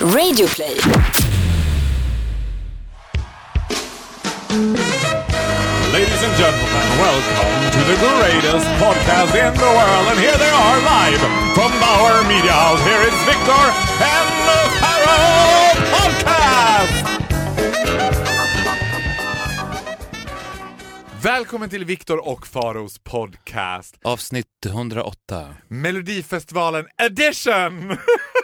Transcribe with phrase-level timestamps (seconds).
[0.00, 0.78] Radioplay.
[5.92, 10.06] Ladies and gentlemen, welcome to the greatest podcast in the world.
[10.10, 11.20] And here they are live
[11.54, 12.80] from Bauer Media House.
[12.84, 13.64] Here is Victor
[13.98, 17.04] and the Pharaoh Podcast!
[21.22, 23.98] Välkommen till Victor och Faros podcast.
[24.04, 25.54] Avsnitt 108.
[25.68, 27.98] Melodifestivalen edition!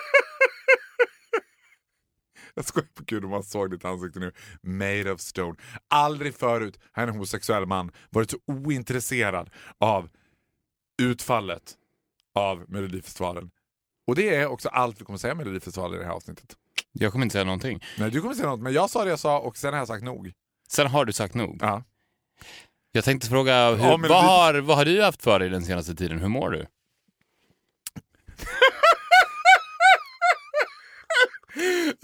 [2.54, 4.32] Jag skojar på gud om man såg ditt ansikte nu.
[4.62, 5.54] Made of stone.
[5.88, 10.08] Aldrig förut har en homosexuell man varit så ointresserad av
[11.02, 11.74] utfallet
[12.34, 13.50] av Melodifestivalen.
[14.06, 16.56] Och det är också allt vi kommer säga om Melodifestivalen i det här avsnittet.
[16.92, 17.84] Jag kommer inte säga någonting.
[17.98, 19.88] Nej, du kommer säga något, men jag sa det jag sa och sen har jag
[19.88, 20.32] sagt nog.
[20.68, 21.58] Sen har du sagt nog.
[21.60, 21.82] Ja.
[22.92, 25.94] Jag tänkte fråga, hur, Ja, vad, har, vad har du haft för dig den senaste
[25.94, 26.18] tiden?
[26.18, 26.66] Hur mår du?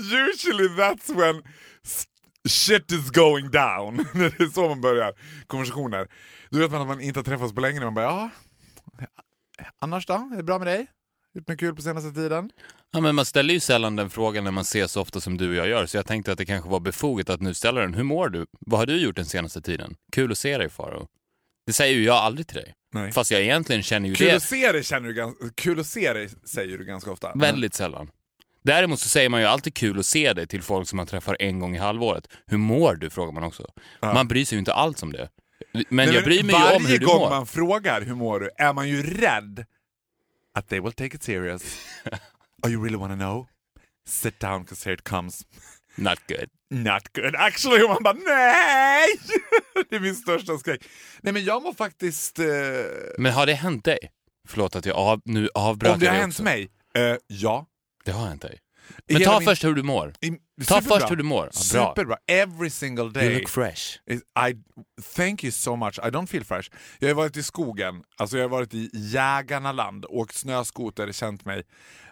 [0.01, 1.43] Usually that's when
[2.49, 3.97] shit is going down.
[4.15, 5.12] det är så man börjar
[5.47, 6.09] konversationer.
[6.51, 8.31] Du vet man att man inte har träffats på länge och man bara ja,
[9.79, 10.15] annars då?
[10.15, 10.87] Är det bra med dig?
[11.34, 12.51] Gjort något kul på senaste tiden?
[12.92, 15.48] Ja, men man ställer ju sällan den frågan när man ses så ofta som du
[15.48, 17.95] och jag gör, så jag tänkte att det kanske var befogat att nu ställa den.
[17.95, 18.47] Hur mår du?
[18.61, 19.95] Vad har du gjort den senaste tiden?
[20.12, 21.07] Kul att se dig, Faro.
[21.67, 22.75] Det säger ju jag aldrig till dig.
[22.95, 23.12] Nej.
[23.12, 26.12] Fast jag egentligen känner ju Kul det att se dig känner du kul att se
[26.12, 27.33] dig säger du ganska ofta.
[27.35, 28.11] väldigt sällan.
[28.62, 31.36] Däremot så säger man ju alltid kul att se dig till folk som man träffar
[31.41, 32.28] en gång i halvåret.
[32.47, 33.11] Hur mår du?
[33.11, 33.67] frågar man också.
[34.02, 35.28] Man bryr sig ju inte alls om det.
[35.72, 37.30] Men Nej, jag bryr mig ju varje om hur du gång mår.
[37.30, 39.64] man frågar hur mår du är man ju rädd
[40.55, 41.62] att they will take it serious.
[42.62, 43.47] oh you really wanna know?
[44.08, 45.42] Sit down cause here it comes.
[45.97, 46.48] Not good.
[46.70, 47.83] Not good actually.
[47.83, 49.06] Och man bara nej!
[49.91, 50.80] det är min största skräck.
[51.22, 52.39] Nej men jag mår faktiskt...
[52.39, 52.47] Eh,
[53.19, 53.98] Men har det hänt dig?
[54.48, 56.70] Förlåt att jag av, nu avbröt om det har hänt mig?
[56.95, 57.67] Eh, ja.
[58.05, 58.59] Det har hänt dig.
[59.09, 60.12] Men ta min- först hur du mår.
[60.20, 60.31] I,
[60.67, 61.45] Ta först hur du mår.
[61.45, 61.93] Ja, bra.
[61.95, 62.17] Superbra.
[62.27, 63.25] Every single day.
[63.27, 63.98] You look fresh.
[64.11, 64.20] I,
[65.17, 65.98] thank you so much.
[65.98, 66.70] I don't feel fresh.
[66.98, 71.63] Jag har varit i skogen, alltså jag har varit i jägarnaland, åkt snöskoter, känt mig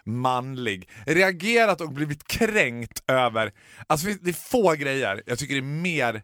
[0.05, 0.89] manlig.
[1.05, 3.51] Reagerat och blivit kränkt över...
[3.87, 6.21] Alltså det är få grejer jag tycker är mer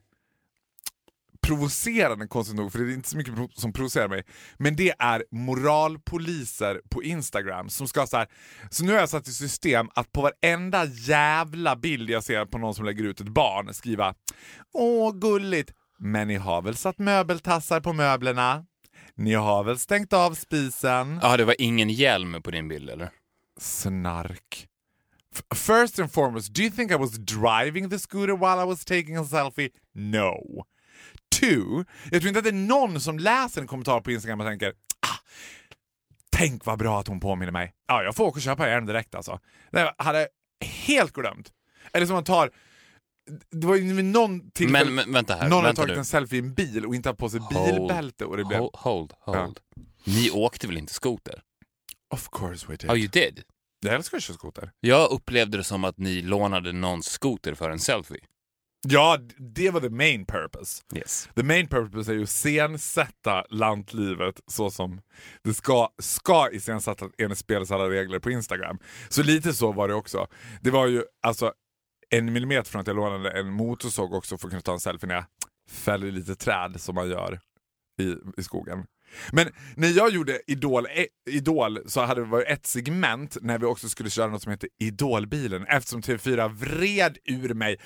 [1.46, 4.24] provocerande konstigt nog, för det är inte så mycket som provocerar mig.
[4.58, 8.28] Men det är moralpoliser på Instagram som ska så här.
[8.70, 12.58] Så nu har jag satt i system att på varenda jävla bild jag ser på
[12.58, 14.16] någon som lägger ut ett barn skriva
[14.74, 18.66] Åh gulligt, men ni har väl satt möbeltassar på möblerna?
[19.16, 21.20] Ni har väl stängt av spisen?
[21.22, 23.10] Ja, det var ingen hjälm på din bild eller?
[23.60, 24.68] Snark.
[25.56, 29.18] First and foremost, do you think I was driving the scooter while I was taking
[29.18, 29.70] a selfie?
[29.94, 30.66] No.
[31.40, 34.48] Two, jag tror inte att det är någon som läser en kommentar på Instagram och
[34.48, 34.70] tänker
[35.00, 35.20] ah,
[36.32, 37.74] Tänk vad bra att hon påminner mig.
[37.88, 39.40] Ja, jag får åka och köpa den direkt alltså.
[39.72, 40.28] Det hade
[40.62, 41.52] helt glömt.
[41.94, 42.52] Eller som man tar
[43.52, 46.00] det var ju någon tillfälle Men, men vänta här, någon vänta tagit nu.
[46.00, 47.76] en selfie i en bil och inte haft på sig Hold.
[47.76, 48.60] bilbälte och det blev...
[48.60, 49.60] Hold, hold, hold.
[50.04, 51.42] Ni åkte väl inte skoter?
[52.10, 52.92] Of course we did.
[52.92, 53.44] Oh, you did?
[53.80, 54.72] Jag älskar att köra skoter.
[54.80, 58.20] Jag upplevde det som att ni lånade någons skoter för en selfie.
[58.88, 60.84] Ja, det var the main purpose.
[60.96, 61.30] Yes.
[61.36, 65.02] The main purpose är ju att iscensätta lantlivet så som
[65.44, 68.80] det ska, ska iscensättas enligt spelets alla regler på Instagram.
[69.10, 70.28] Så lite så var det också.
[70.62, 71.54] Det var ju alltså
[72.10, 75.08] en millimeter från att jag lånade en motorsåg också för att kunna ta en selfie
[75.08, 75.26] när jag
[75.70, 77.40] fäller lite träd som man gör
[78.02, 78.86] i, i skogen.
[79.32, 83.66] Men när jag gjorde Idol, e, Idol så hade det varit ett segment när vi
[83.66, 85.66] också skulle köra något som heter Idolbilen.
[85.68, 87.78] Eftersom TV4 vred ur mig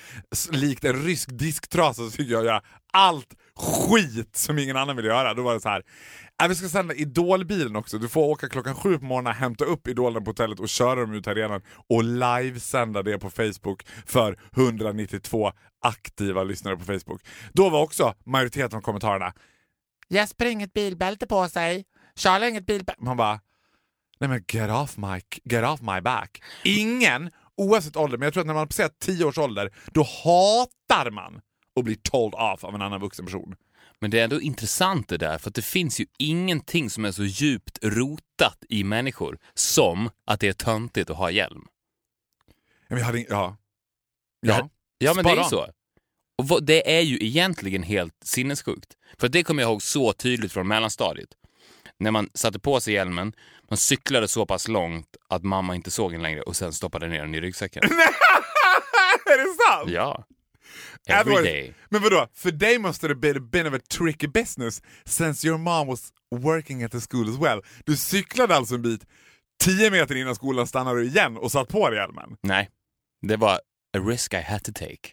[0.52, 5.34] likt en rysk disktrasa så fick jag göra allt skit som ingen annan ville göra.
[5.34, 5.82] Då var det så här.
[6.42, 7.98] "Äh, vi ska sända Idolbilen också.
[7.98, 11.14] Du får åka klockan sju på morgonen, hämta upp Idolen på hotellet och köra dem
[11.14, 15.52] ut arenan och livesända det på Facebook för 192
[15.82, 17.22] aktiva lyssnare på Facebook.
[17.52, 19.32] Då var också majoriteten av kommentarerna
[20.10, 21.84] Jesper har inget bilbälte på sig.
[22.16, 23.04] Charlie har inget bilbälte.
[23.04, 23.40] Man bara,
[24.20, 26.42] nej men get off my, get off my back.
[26.64, 30.02] Ingen, oavsett ålder, men jag tror att när man har passerat 10 års ålder, då
[30.02, 31.40] hatar man
[31.76, 33.54] att bli told off av en annan vuxen person.
[34.00, 37.12] Men det är ändå intressant det där, för att det finns ju ingenting som är
[37.12, 41.66] så djupt rotat i människor som att det är töntigt att ha hjälm.
[42.46, 42.54] Ja,
[42.88, 43.56] men jag hade, ja.
[44.40, 44.68] Ja,
[44.98, 45.66] Ja, men det är ju så.
[46.40, 48.88] Och vad- det är ju egentligen helt sinnessjukt.
[49.18, 51.28] För det kommer jag ihåg så tydligt från mellanstadiet.
[51.98, 53.32] När man satte på sig hjälmen,
[53.70, 57.20] man cyklade så pass långt att mamma inte såg en längre och sen stoppade ner
[57.20, 57.82] den i ryggsäcken.
[59.26, 59.90] är det sant?
[59.90, 60.24] ja.
[61.08, 61.74] Every was- day.
[61.88, 65.86] Men vadå, för dig måste det been, been of a tricky business since your mom
[65.86, 67.62] was working at the school as well.
[67.86, 69.06] Du cyklade alltså en bit,
[69.62, 72.36] 10 meter innan skolan stannade du igen och satt på dig hjälmen.
[72.42, 72.68] Nej.
[73.26, 73.54] Det var
[73.96, 75.08] a risk I had to take.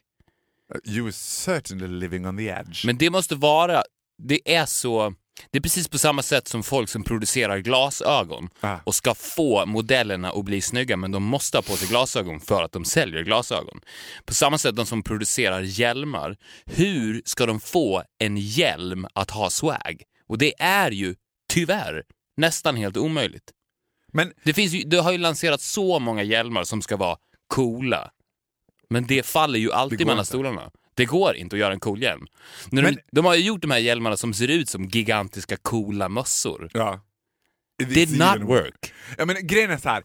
[0.85, 2.85] You were certainly living on the edge.
[2.85, 3.83] Men det måste vara,
[4.23, 5.13] det är så,
[5.51, 8.77] det är precis på samma sätt som folk som producerar glasögon Ah.
[8.85, 12.63] och ska få modellerna att bli snygga men de måste ha på sig glasögon för
[12.63, 13.81] att de säljer glasögon.
[14.25, 19.49] På samma sätt de som producerar hjälmar, hur ska de få en hjälm att ha
[19.49, 20.03] swag?
[20.27, 21.15] Och det är ju
[21.49, 22.03] tyvärr
[22.37, 23.51] nästan helt omöjligt.
[24.13, 27.17] Men Det, finns ju, det har ju lanserats så många hjälmar som ska vara
[27.47, 28.11] coola.
[28.89, 30.27] Men det faller ju alltid mellan inte.
[30.27, 30.71] stolarna.
[30.93, 32.25] Det går inte att göra en cool hjälm.
[32.71, 35.57] När Men- de, de har ju gjort de här hjälmarna som ser ut som gigantiska
[35.57, 36.69] coola mössor.
[36.73, 37.03] ja.
[37.81, 38.93] It Did not work.
[39.17, 40.03] Ja, men grejen är så här.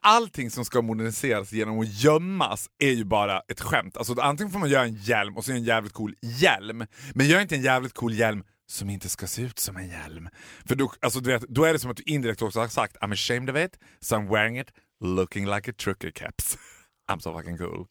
[0.00, 3.96] Allting som ska moderniseras genom att gömmas är ju bara ett skämt.
[3.96, 6.84] Alltså, antingen får man göra en hjälm och så är en jävligt cool hjälm.
[7.14, 10.28] Men gör inte en jävligt cool hjälm som inte ska se ut som en hjälm.
[10.68, 12.96] För då, alltså, du vet, då är det som att du indirekt också har sagt
[12.96, 14.68] I'm ashamed of it, so I'm wearing it
[15.04, 16.58] looking like a trucker caps.
[17.08, 17.86] I'm so fucking cool.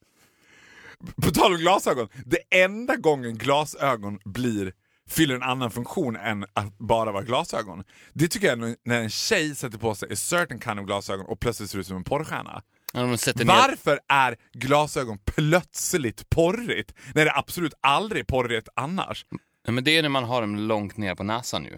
[1.23, 4.73] På tal om glasögon, det enda gången glasögon blir
[5.09, 7.83] fyller en annan funktion än att bara vara glasögon.
[8.13, 11.25] Det tycker jag är när en tjej sätter på sig a certain kind of glasögon
[11.25, 12.61] och plötsligt ser ut som en porrstjärna.
[12.93, 13.05] Ja,
[13.45, 19.25] Varför är glasögon plötsligt porrigt när det absolut aldrig är porrigt annars?
[19.65, 21.77] ja, men det är när man har dem långt ner på näsan ju.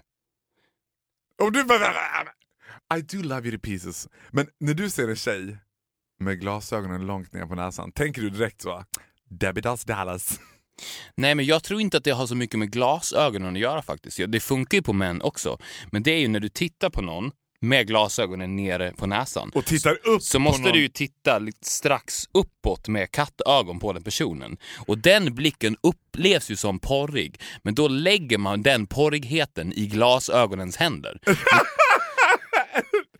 [1.41, 1.93] Om du bara...
[2.97, 4.07] I do love you to pieces.
[4.29, 5.57] Men när du ser en tjej
[6.19, 8.83] med glasögonen långt ner på näsan, tänker du direkt så?
[9.29, 10.39] Debbie does Dallas.
[11.15, 14.19] Nej, men jag tror inte att det har så mycket med glasögonen att göra faktiskt.
[14.27, 15.57] Det funkar ju på män också.
[15.91, 17.31] Men det är ju när du tittar på någon
[17.61, 19.51] med glasögonen nere på näsan.
[19.55, 20.71] Och tittar upp så måste någon.
[20.71, 24.57] du ju titta lite strax uppåt med kattögon på den personen.
[24.87, 30.77] Och den blicken upplevs ju som porrig, men då lägger man den porrigheten i glasögonens
[30.77, 31.19] händer.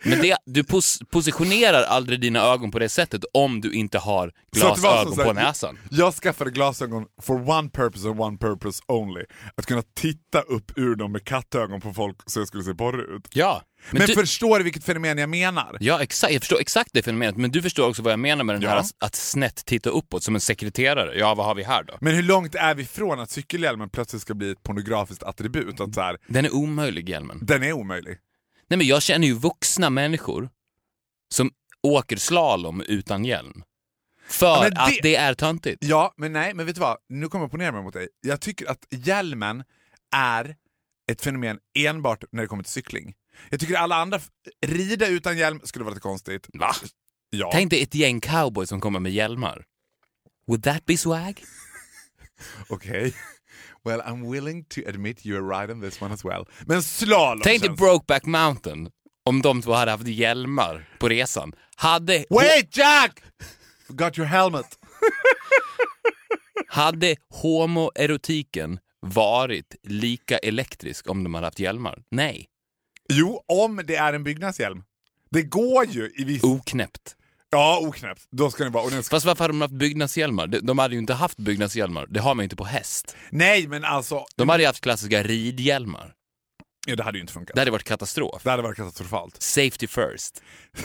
[0.03, 4.31] Men det, du pos positionerar aldrig dina ögon på det sättet om du inte har
[4.55, 5.77] glasögon på näsan.
[5.91, 9.21] Jag skaffade glasögon for one purpose and one purpose only.
[9.55, 13.09] Att kunna titta upp ur dem med kattögon på folk så jag skulle se porrig
[13.15, 13.27] ut.
[13.33, 13.61] Ja,
[13.91, 15.77] Men, du, förstår du vilket fenomen jag menar?
[15.79, 18.55] ja exakt, jag förstår exakt det fenomenet, men du förstår också vad jag menar med
[18.55, 18.69] den Ja.
[18.69, 21.19] här att, att snett titta uppåt som en sekreterare.
[21.19, 21.97] Ja, vad har vi här då?
[22.01, 25.79] Men hur långt är vi från att cykelhjälmen plötsligt ska bli ett pornografiskt attribut?
[25.79, 27.39] Att så här, Den är omöjlig, hjälmen.
[27.41, 28.17] den är omöjlig.
[28.69, 30.49] Nej, men jag känner ju vuxna människor
[31.33, 31.51] som
[31.83, 33.63] åker slalom utan hjälm.
[34.27, 35.83] För Ja, det- att det är töntigt.
[35.83, 36.97] Ja, men nej, men vet du vad?
[37.09, 38.07] Nu kommer jag opponera mig mot dig.
[38.21, 39.63] Jag tycker att hjälmen
[40.15, 40.55] är
[41.11, 43.13] ett fenomen enbart när det kommer till cykling.
[43.49, 44.19] Jag tycker alla andra,
[44.65, 46.47] rida utan hjälm skulle vara lite konstigt.
[46.53, 46.75] Va?
[47.29, 47.49] Ja.
[47.53, 49.65] Tänk dig ett gäng cowboys som kommer med hjälmar.
[50.47, 51.43] Would that be swag?
[52.69, 53.13] Okej.
[53.85, 56.45] Well, I'm willing to admit you're right on this one as well.
[56.65, 57.79] Men slalom Tänk dig känns...
[57.79, 58.89] Brokeback Mountain
[59.25, 61.53] om de två hade haft hjälmar på resan.
[61.75, 63.23] Hade, Wait Jack!
[63.87, 64.65] Forgot your helmet.
[66.67, 72.03] hade homoerotiken varit lika elektrisk om de hade haft hjälmar?
[72.11, 72.45] Nej.
[73.09, 74.83] Jo, om det är en byggnadshjälm.
[75.31, 76.43] Det går ju i viss...
[76.43, 77.15] Oknäppt.
[77.51, 78.27] Ja, oknäppt.
[78.31, 78.83] Då ska det vara...
[78.83, 79.15] Och den ska...
[79.15, 80.47] Fast varför hade de haft byggnadshjälmar?
[80.47, 82.07] De- De hade ju inte haft byggnadshjälmar.
[82.09, 83.15] Det har man ju inte på häst.
[83.29, 84.25] Nej, men alltså...
[84.35, 86.13] De hade ju haft klassiska ridhjälmar.
[86.87, 87.55] Ja, det hade ju inte funkat.
[87.55, 88.43] Det hade varit katastrof.
[88.43, 89.41] Det hade varit katastrofalt.
[89.41, 90.41] Safety first.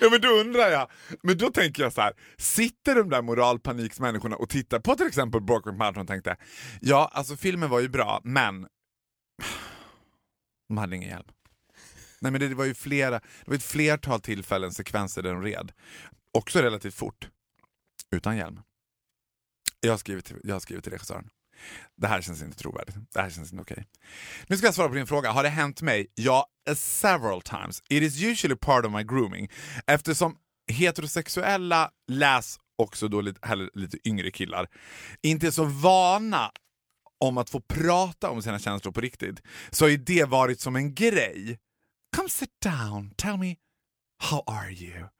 [0.00, 0.90] Ja, men då undrar jag,
[1.22, 2.12] men då tänker jag så här.
[2.38, 6.36] sitter de där moralpaniksmänniskorna och tittar på till exempel Brokeback Mountain och tänkte,
[6.80, 8.66] ja alltså filmen var ju bra, men
[10.68, 11.26] de hade ingen hjälm.
[12.20, 15.72] Nej men det var ju flera, det var ett flertal tillfällen, sekvenser där de red.
[16.32, 17.28] Också relativt fort.
[18.16, 18.60] Utan hjälm.
[19.80, 21.28] Jag har skrivit, till- jag har skrivit till regissören.
[21.96, 22.96] Det här känns inte trovärdigt.
[23.14, 23.86] Det här känns inte okej.
[24.46, 25.30] Nu ska jag svara på din fråga.
[25.30, 26.06] Har det hänt mig?
[26.14, 27.82] Ja, several times.
[27.88, 29.48] It is usually part of my grooming.
[29.86, 30.36] Eftersom
[30.72, 34.66] heterosexuella, läs också då lite, lite yngre killar,
[35.22, 36.50] inte är så vana
[37.20, 40.76] om att få prata om sina känslor på riktigt, så har ju det varit som
[40.76, 41.58] en grej.
[42.12, 43.58] Come sit down, tell me
[44.18, 45.10] how are you?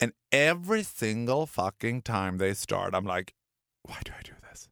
[0.00, 3.32] And every single fucking time they start I'm like,
[3.82, 4.68] why do I do this?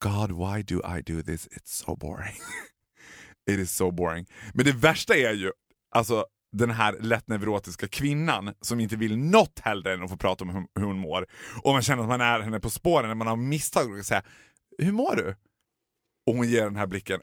[0.00, 1.48] God, why do I do this?
[1.52, 2.36] It's so boring.
[3.46, 4.26] It is so boring.
[4.54, 5.52] Men det värsta är ju
[5.90, 10.44] alltså den här lätt neurotiska kvinnan som inte vill något hellre än att få prata
[10.44, 11.26] om hur, hur hon mår.
[11.62, 14.22] Och man känner att man är henne på spåren när man har misstag och säga
[14.78, 15.36] Hur mår du?
[16.26, 17.20] Och hon ger den här blicken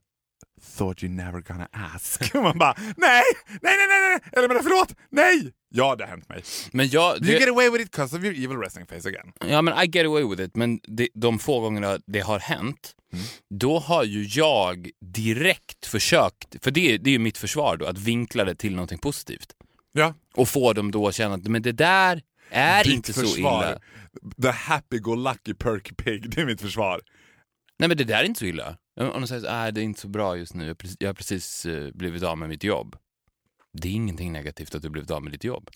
[0.78, 2.36] Thought you never gonna ask.
[2.36, 3.24] Och man bara nej, nej,
[3.62, 5.54] nej, nej, nej, eller men förlåt, nej!
[5.72, 6.44] Ja, det har hänt mig.
[6.72, 7.18] Men jag...
[7.18, 9.32] You get Det, away with it because of your evil resting face again.
[9.48, 10.56] ja, men I get away with it.
[10.56, 13.26] Men det, de få gångerna det har hänt, Mm.
[13.50, 17.98] då har ju jag direkt försökt, för det, det är ju mitt försvar då, att
[17.98, 19.48] vinkla det till någonting positivt.
[19.92, 20.14] Ja.
[20.36, 23.64] Och få dem då att känna att men det där, är Ditt inte så försvar.
[23.64, 23.80] illa.
[24.42, 27.02] The happy-go-lucky perky pig, det är mitt försvar.
[27.80, 28.78] Nej men det där är inte så illa.
[28.96, 30.98] Om de säger att ah, det är inte så bra just nu, jag har precis,
[31.00, 32.96] jag har precis eh, blivit av med mitt jobb.
[33.74, 35.70] Det är ingenting negativt att du blivit av med ditt jobb.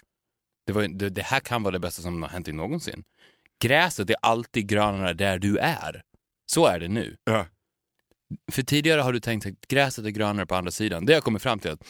[0.66, 3.04] Det, var, det, det här kan vara det bästa som har hänt dig någonsin.
[3.64, 6.04] Gräset är alltid grönare där du är.
[6.46, 7.18] Så är det nu.
[7.24, 7.46] Ja.
[8.52, 11.06] För tidigare har du tänkt att gräset är grönare på andra sidan.
[11.06, 11.84] Det har jag kommit fram till att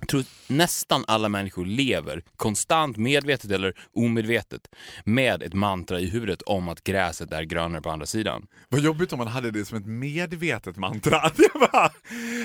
[0.00, 4.60] jag tror nästan alla människor lever konstant, medvetet eller omedvetet
[5.04, 8.46] med ett mantra i huvudet om att gräset är grönare på andra sidan.
[8.68, 11.10] Vad jobbigt om man hade det som ett medvetet mantra.
[11.54, 11.90] Bara,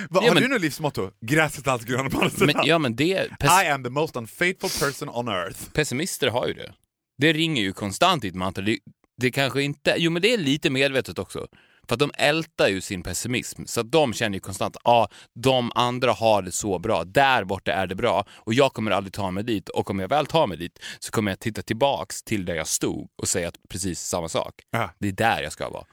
[0.09, 1.11] vad, Ja, har men- du något livsmotto?
[1.21, 2.51] Gräset är alltid grönare på andra sidan.
[2.55, 3.27] Men, ja, men det,
[3.65, 5.71] I am the most unfaithful person on earth.
[5.73, 6.73] pessimister har ju det.
[7.17, 8.63] Det ringer ju konstant i ett mantra.
[8.63, 8.77] Det,
[9.17, 11.47] det kanske inte, jo men det är lite medvetet också.
[11.89, 15.07] För att de ältar ju sin pessimism, så att de känner ju konstant ja, ah,
[15.35, 19.13] de andra har det så bra, där borta är det bra och jag kommer aldrig
[19.13, 22.23] ta mig dit och om jag väl tar mig dit så kommer jag titta tillbaks
[22.23, 24.53] till där jag stod och säga att precis samma sak.
[24.71, 24.89] Ja.
[24.99, 25.85] Det är där jag ska vara.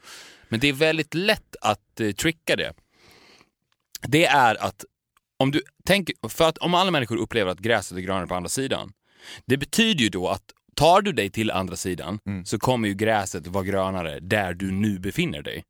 [0.49, 2.75] Men det är väldigt lätt att eh, tricka det.
[4.03, 4.85] Det är att
[5.37, 8.49] om du tänker, för att om alla människor upplever att gräset är grönare på andra
[8.49, 8.93] sidan,
[9.47, 10.45] det betyder ju då att
[10.77, 14.99] tar du dig till andra sidan så kommer ju gräset vara grönare där du nu
[14.99, 15.65] befinner dig.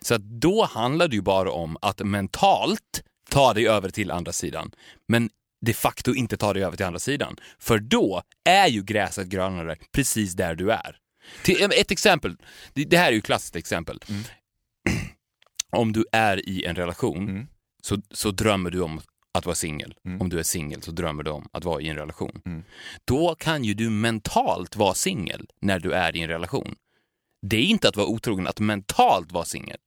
[0.00, 4.32] Så att då handlar det ju bara om att mentalt ta dig över till andra
[4.32, 4.70] sidan,
[5.08, 5.30] men
[5.66, 7.36] de facto inte ta dig över till andra sidan.
[7.58, 10.96] För då är ju gräset grönare precis där du är.
[11.42, 12.36] Till, ett exempel,
[12.72, 14.00] det, här är ju ett klassiskt exempel.
[15.70, 17.46] Om du är i en relation
[17.82, 19.00] så, så drömmer du om
[19.38, 19.94] att vara singel.
[20.20, 22.42] Om du är singel så drömmer du om att vara i en relation.
[23.04, 26.74] Då kan ju du mentalt vara singel när du är i en relation.
[27.42, 29.78] Det är inte att vara otrogen att mentalt vara singel.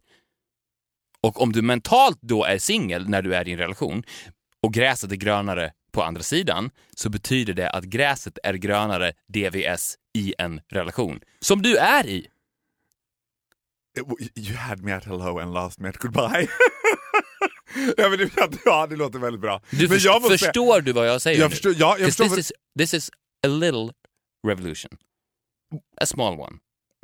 [1.22, 4.04] Och om du mentalt då är singel när du är i en relation
[4.64, 9.96] och gräset är grönare på andra sidan så betyder det att gräset är grönare DVS
[10.14, 12.28] i en relation som du är i.
[14.36, 16.48] You had me at hello and lost me at goodbye.
[17.98, 18.30] ja, men det,
[18.66, 19.62] ja, det låter väldigt bra.
[19.70, 21.50] Du men jag måste förstår du vad jag säger Jag nu?
[21.50, 23.10] förstår- ja, jag förstår this, is, this is
[23.46, 23.90] a little
[24.48, 24.92] revolution.
[26.02, 26.58] A small one.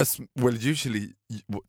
[0.03, 1.09] As- Well, usually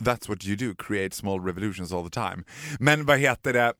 [0.02, 2.44] that's what you do, create small revolutions all the time.
[2.80, 3.72] Men vad heter det,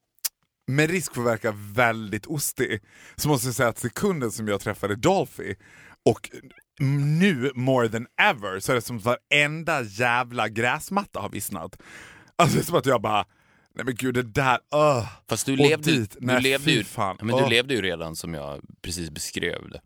[0.70, 2.82] med risk för att verka väldigt ostig,
[3.16, 5.54] så måste jag säga att sekunden som jag träffade Dolphy,
[6.08, 6.30] och
[6.80, 11.76] nu more than ever, så är det som att varenda jävla gräsmatta har vissnat.
[12.36, 13.24] Alltså det är som att jag bara,
[13.78, 15.08] nej men gud det där, uh.
[15.28, 17.16] Fast du Och levde, dit, du, nej, levde ju, fan.
[17.20, 17.48] Men du Åh.
[17.50, 19.80] levde ju redan som jag precis beskrev det.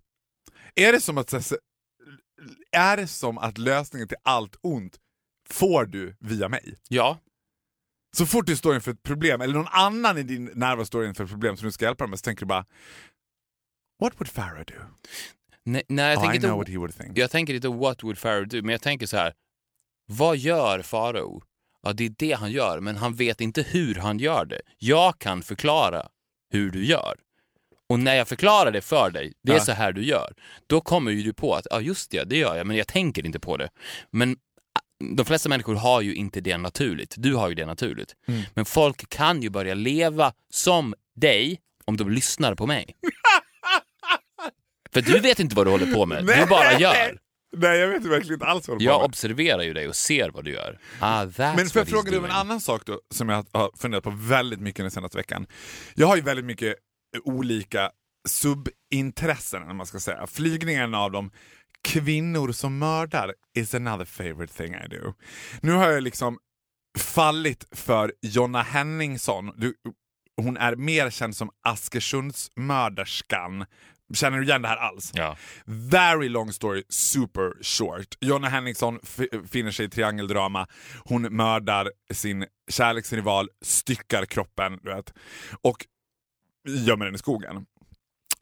[0.74, 1.32] Är det som att,
[2.72, 4.98] är det som att lösningen till allt ont
[5.50, 6.74] får du via mig?
[6.88, 7.18] Ja,
[8.16, 11.24] Så fort du står inför ett problem, eller någon annan i din närvaro står inför
[11.24, 12.64] ett problem som du ska hjälpa dem med, så tänker du bara
[14.00, 14.74] What would Farah do?
[15.64, 17.18] nej, nej jag, Oh, tänker I know inte, what he would think.
[17.18, 19.34] jag tänker inte what would Pharaoh do, men jag tänker så här.
[20.06, 21.42] Vad gör Farao?
[21.82, 24.60] Ja, det är det han gör, men han vet inte hur han gör det.
[24.78, 26.08] Jag kan förklara
[26.52, 27.14] hur du gör.
[27.88, 29.64] Och när jag förklarar det för dig, det är Ja.
[29.64, 30.34] så här du gör,
[30.66, 33.26] då kommer ju du på att ja, just det, det gör jag, men jag tänker
[33.26, 33.68] inte på det.
[34.10, 34.80] Men ah,
[35.16, 37.14] de flesta människor har ju inte det naturligt.
[37.18, 38.14] Du har ju det naturligt.
[38.28, 38.42] Mm.
[38.54, 42.96] Men folk kan ju börja leva som dig om de lyssnar på mig.
[44.92, 47.18] För du vet inte vad du håller på med, du bara gör.
[47.56, 50.44] Nej, jag vet verkligen inte alls vad du Jag observerar ju dig och ser vad
[50.44, 50.78] du gör.
[51.00, 54.04] Ah, Men får jag fråga dig om en annan sak då, som jag har funderat
[54.04, 55.46] på väldigt mycket den senaste veckan.
[55.94, 56.74] Jag har ju väldigt mycket
[57.24, 57.90] olika
[58.28, 60.26] subintressen, om man ska säga.
[60.26, 61.30] Flygningen av dem.
[61.84, 65.14] Kvinnor som mördar is another favorite thing I do.
[65.60, 66.38] Nu har jag liksom
[66.98, 69.52] fallit för Jonna Henningsson.
[69.56, 69.74] Du,
[70.36, 73.64] hon är mer känd som Askersundsmörderskan.
[74.14, 75.12] Känner du igen det här alls?
[75.14, 75.36] Ja.
[75.66, 78.06] Very long story, super short.
[78.20, 80.66] Jonna Henningsson f- finner sig i triangeldrama.
[81.04, 85.14] Hon mördar sin kärleksrival, styckar kroppen, du vet.
[85.62, 85.86] Och
[86.68, 87.66] gömmer den i skogen.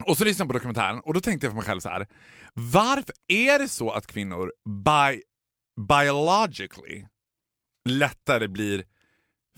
[0.05, 2.07] Och så lyssnade jag på dokumentären och då tänkte jag för mig själv så här.
[2.53, 5.21] Varför är det så att kvinnor by,
[5.87, 7.05] biologically
[7.89, 8.83] lättare blir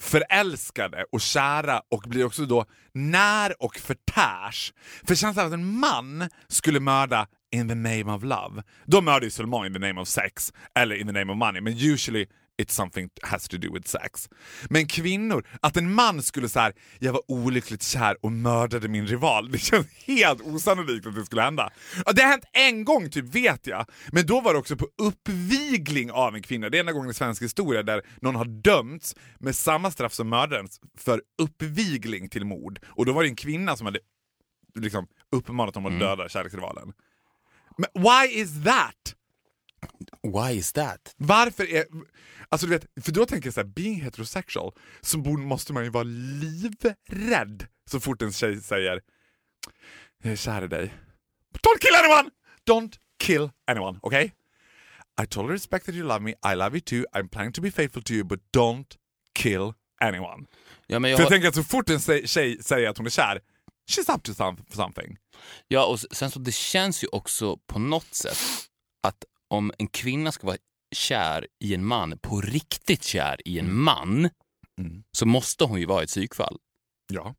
[0.03, 4.73] förälskade och kära och blir också då när och förtärs.
[5.07, 9.21] För känslan av att en man skulle mörda in the name of love, då mördar
[9.21, 12.27] ju Solomon in the name of sex eller in the name of money, men usually
[12.61, 14.29] it's something has to do with sex.
[14.69, 19.51] Men kvinnor, att en man skulle säga jag var olyckligt kär och mördade min rival,
[19.51, 21.69] det känns helt osannolikt att det skulle hända.
[22.15, 26.11] Det har hänt en gång typ vet jag, men då var det också på uppvigling
[26.11, 26.69] av en kvinna.
[26.69, 30.29] Det är enda gången i svensk historia där någon har dömts med samma straff som
[30.29, 30.67] mördaren
[30.97, 32.79] för uppvigling till mord.
[32.85, 33.99] Och då var det en kvinna som hade
[34.75, 36.93] liksom uppmanat honom att döda kärleksrivalen.
[37.77, 39.15] Men why is that?
[40.23, 41.13] Why is that?
[41.17, 41.85] Varför är...
[42.49, 44.71] Alltså du vet, för då tänker jag så här, being heterosexual,
[45.01, 49.01] så borde- måste man ju vara livrädd så fort en tjej säger
[50.23, 50.93] jag är kär i dig.
[51.53, 52.29] Don't kill anyone!
[52.69, 54.31] Don't kill anyone, okay?
[55.21, 57.71] I totally respect that you love me, I love you too, I'm planning to be
[57.71, 58.85] faithful to you, but don't
[59.35, 60.45] kill anyone.
[60.87, 63.09] Ja, men jag För jag tänker att så fort en tjej säger att hon är
[63.09, 63.41] kär,
[63.91, 65.17] she's up to some- something.
[65.67, 68.37] Ja, och sen så det känns ju också på något sätt
[69.03, 69.23] att
[69.53, 70.57] om en kvinna ska vara
[70.95, 74.29] kär i en man, på riktigt kär i en man,
[74.77, 75.03] Mm.
[75.11, 76.57] så måste hon ju vara ett psykfall.
[77.13, 77.35] Ja.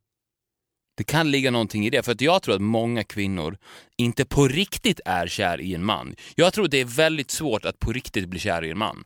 [0.97, 3.57] Det kan ligga någonting i det, för att jag tror att många kvinnor
[3.97, 6.15] inte på riktigt är kär i en man.
[6.35, 9.03] Jag tror det är väldigt svårt att på riktigt bli kär i en man.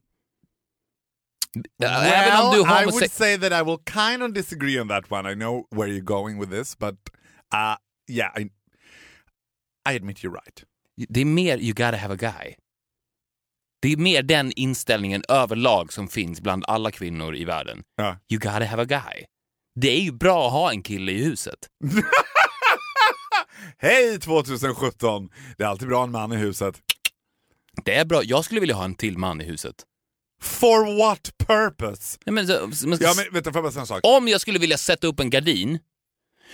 [1.80, 5.32] Du I would say that I will kind of disagree on that one.
[5.32, 6.96] I know where you're going with this, but
[7.54, 7.76] uh,
[8.10, 8.50] yeah, I,
[9.90, 10.64] I admit you're right.
[11.10, 12.56] Det är mer you gotta have a guy.
[13.82, 17.84] Det är mer den inställningen överlag som finns bland alla kvinnor i världen.
[17.96, 18.18] Ja.
[18.32, 19.26] You gotta have a guy.
[19.82, 21.56] Det är ju bra att ha en kille i huset.
[23.78, 25.30] Hej 2017!
[25.58, 26.76] Det är alltid bra en man i huset.
[27.86, 28.24] Det är bra.
[28.24, 29.76] Jag skulle vilja ha en till man i huset.
[30.42, 32.18] For what purpose?
[32.26, 34.00] Nej, men, så- men, Ja, men vänta, får jag bara säga en sak?
[34.04, 35.80] Om jag skulle vilja sätta upp en gardin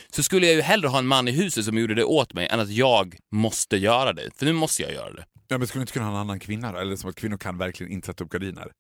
[0.10, 2.48] så skulle jag ju hellre ha en man i huset som gjorde det åt mig
[2.48, 4.30] än att jag måste göra det.
[4.38, 5.26] För nu måste jag göra det.
[5.48, 6.78] Ja, men skulle du inte kunna ha en annan kvinna då?
[6.78, 8.72] Eller som att kvinnor kan verkligen inte sätta upp gardiner?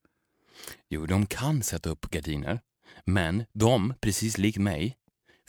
[0.90, 2.60] Jo, de kan sätta upp gardiner.
[3.06, 4.98] Men de, precis lik mig,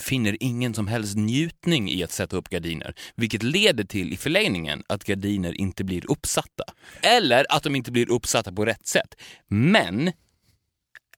[0.00, 2.94] finner ingen som helst njutning i att sätta upp gardiner.
[3.14, 6.64] Vilket leder till i förlängningen att gardiner inte blir uppsatta.
[7.02, 9.14] Eller att de inte blir uppsatta på rätt sätt.
[9.48, 10.12] Men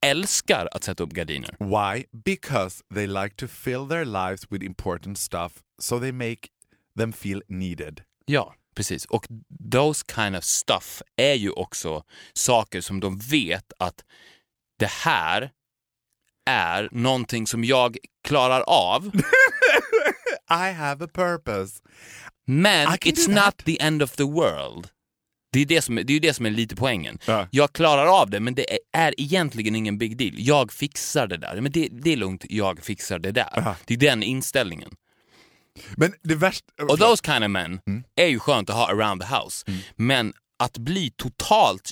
[0.01, 1.57] älskar att sätta upp gardiner.
[1.59, 2.05] Why?
[2.25, 6.49] Because they like to fill their lives with important stuff so they make
[6.99, 8.03] them feel needed.
[8.27, 9.05] Ja, precis.
[9.05, 9.27] Och
[9.73, 14.05] those kind of stuff är ju också saker som de vet att
[14.79, 15.51] det här
[16.51, 19.07] är någonting som jag klarar av,
[20.51, 21.81] I have a purpose.
[22.47, 23.65] men it's not that.
[23.65, 24.89] the end of the world.
[25.53, 27.19] Det är det som är, det är det som är lite poängen.
[27.27, 27.49] Ja.
[27.51, 30.35] Jag klarar av det, men det är, är egentligen ingen big deal.
[30.37, 31.61] Jag fixar det där.
[31.61, 33.59] Men det, det är lugnt, jag fixar det där.
[33.59, 33.77] Aha.
[33.85, 34.91] Det är den inställningen.
[35.97, 36.65] Men det värsta...
[36.89, 38.05] Och those kind of men Mm.
[38.17, 39.67] är ju skönt att ha around the house.
[39.97, 41.91] Men att bli totalt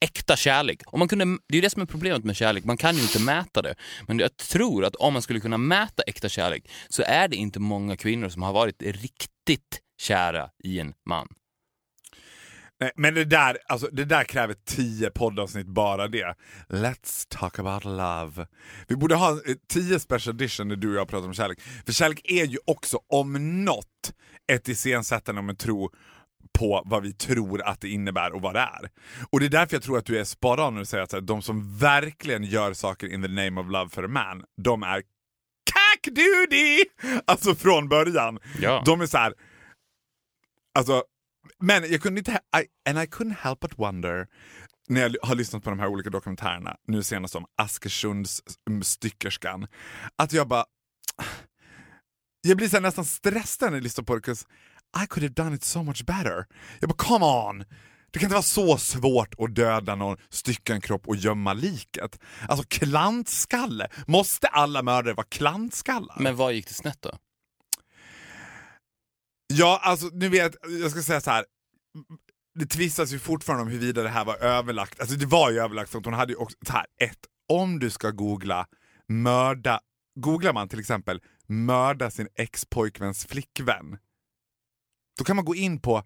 [0.00, 0.82] äkta kärlek.
[0.86, 3.02] Och man kunde, det är ju det som är problemet med kärlek, man kan ju
[3.02, 3.74] inte mäta det.
[4.06, 7.60] Men jag tror att om man skulle kunna mäta äkta kärlek så är det inte
[7.60, 11.28] många kvinnor som har varit riktigt kära i en man.
[12.80, 16.34] Nej, men det där, alltså, det där kräver tio poddavsnitt bara det.
[16.68, 18.46] Let's talk about love.
[18.88, 21.60] Vi borde ha eh, tio special edition när du och jag pratar om kärlek.
[21.86, 24.12] För kärlek är ju också om något
[24.52, 25.90] ett iscensättande om en tro
[26.58, 28.90] på vad vi tror att det innebär och vad det är.
[29.30, 31.26] Och det är därför jag tror att du är spot on när du säger att
[31.26, 35.02] de som verkligen gör saker in the name of love for a man, de är
[35.72, 36.84] cack duty!
[37.26, 38.38] Alltså från början.
[38.60, 38.82] Ja.
[38.86, 39.34] De är så här.
[40.78, 41.02] Alltså,
[41.58, 44.26] men jag kunde inte, I, and I couldn't help but wonder
[44.88, 48.42] när jag har lyssnat på de här olika dokumentärerna, nu senast om Askersunds
[48.82, 49.66] styckerskan,
[50.16, 50.64] att jag bara...
[52.40, 54.32] Jag blir så nästan stressad när jag lyssnar på det,
[55.04, 56.46] I could have done it so much better.
[56.80, 57.64] Jag bara, come on!
[58.10, 62.20] Det kan inte vara så svårt att döda någon, stycka en kropp och gömma liket.
[62.48, 63.88] Alltså klantskalle!
[64.06, 66.16] Måste alla mördare vara klantskallar?
[66.18, 67.18] Men vad gick det snett då?
[69.54, 71.44] Ja, alltså nu vet jag ska säga så här.
[72.54, 75.00] Det tvistas ju fortfarande om huruvida det här var överlagt.
[75.00, 78.10] Alltså det var ju överlagt hon hade ju också, så här, ett, om du ska
[78.10, 78.66] googla
[79.08, 79.80] mörda,
[80.20, 83.98] googlar man till exempel mörda sin ex-pojkväns flickvän.
[85.18, 86.02] Då kan man gå in på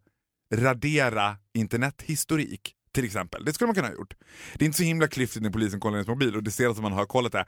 [0.55, 3.45] radera internethistorik till exempel.
[3.45, 4.15] Det skulle man kunna ha gjort.
[4.55, 6.83] Det är inte så himla klyftigt när polisen kollar ens mobil och det ser som
[6.83, 7.47] man har kollat det.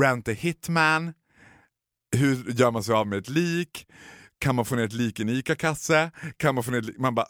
[0.00, 1.14] Rent a hitman,
[2.16, 3.86] hur gör man sig av med ett lik?
[4.38, 6.10] Kan man få ner ett lik i en ICA-kasse?
[6.36, 6.98] Kan man få ner ett lik?
[6.98, 7.26] Man bara,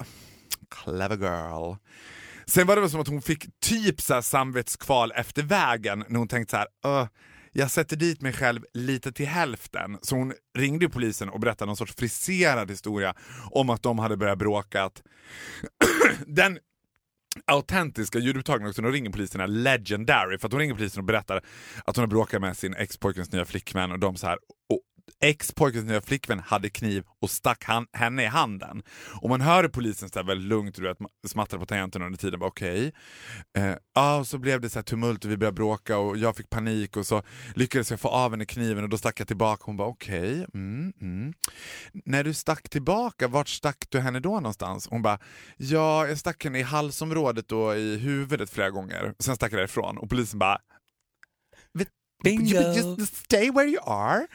[0.70, 1.74] clever girl.
[2.46, 6.18] Sen var det väl som att hon fick typ så här samvetskval efter vägen när
[6.18, 7.08] hon tänkte så här, uh,
[7.52, 9.98] jag sätter dit mig själv lite till hälften.
[10.02, 13.14] Så hon ringde ju polisen och berättade någon sorts friserad historia
[13.50, 14.90] om att de hade börjat bråka.
[16.26, 16.58] Den
[17.44, 20.38] autentiska ljudupptagningen också när ringer polisen är legendary.
[20.38, 21.44] För att hon ringer polisen och berättar
[21.84, 24.38] att hon har bråkat med sin ex-pojkens nya flickvän och de så här
[24.68, 24.80] och
[25.20, 28.82] ex-pojkens nya flickvän hade kniv och stack han, henne i handen.
[29.22, 32.42] Och man hör polisen så väldigt lugnt du vet, smattra på tangenterna under tiden.
[32.42, 32.92] Okej.
[33.54, 33.70] Okay.
[33.70, 36.50] Eh, ah, och så blev det så tumult och vi började bråka och jag fick
[36.50, 37.22] panik och så
[37.54, 39.62] lyckades jag få av henne kniven och då stack jag tillbaka.
[39.66, 40.32] Hon bara okej.
[40.32, 40.46] Okay.
[40.54, 41.32] Mm, mm.
[42.04, 44.88] När du stack tillbaka, vart stack du henne då någonstans?
[44.90, 45.18] Hon bara
[45.56, 49.14] ja, jag stack henne i halsområdet och i huvudet flera gånger.
[49.18, 50.58] Sen stack jag därifrån och polisen bara
[52.24, 52.60] Bingo.
[52.60, 54.28] You just stay where you are.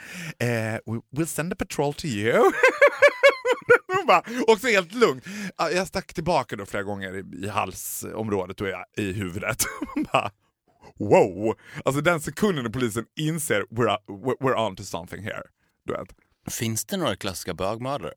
[0.43, 0.79] Uh,
[1.11, 2.51] we'll send a patrol to you.
[4.07, 5.23] bara, också helt lugnt.
[5.57, 8.67] Jag stack tillbaka då flera gånger i, halsområdet och
[8.97, 9.63] i, huvudet.
[10.13, 10.31] bara,
[10.99, 11.55] wow!
[11.85, 13.97] Alltså den sekunden när polisen inser we're,
[14.39, 15.43] we're on to something here.
[15.85, 16.07] Du vet.
[16.49, 18.13] Finns det några klassiska bögmördare?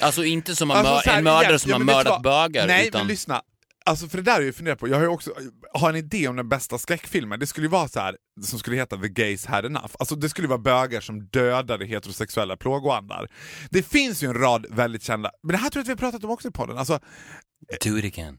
[0.00, 2.66] Alltså inte som alltså, en mördare igen, som ja, har mördat bögar.
[2.66, 3.00] Nej, utan...
[3.00, 3.42] men lyssna.
[3.84, 5.34] Alltså för det där har jag funderat på, jag har ju också
[5.72, 7.40] har en idé om den bästa skräckfilmen.
[7.40, 9.94] Det skulle ju vara så här, som skulle heta The Gays Had Enough.
[9.98, 13.28] Alltså det skulle vara bögar som dödade heterosexuella plågoandar.
[13.70, 16.10] Det finns ju en rad väldigt kända, men det här tror jag att vi har
[16.10, 16.78] pratat om också i podden.
[16.78, 17.00] Alltså,
[17.84, 18.38] Do it again.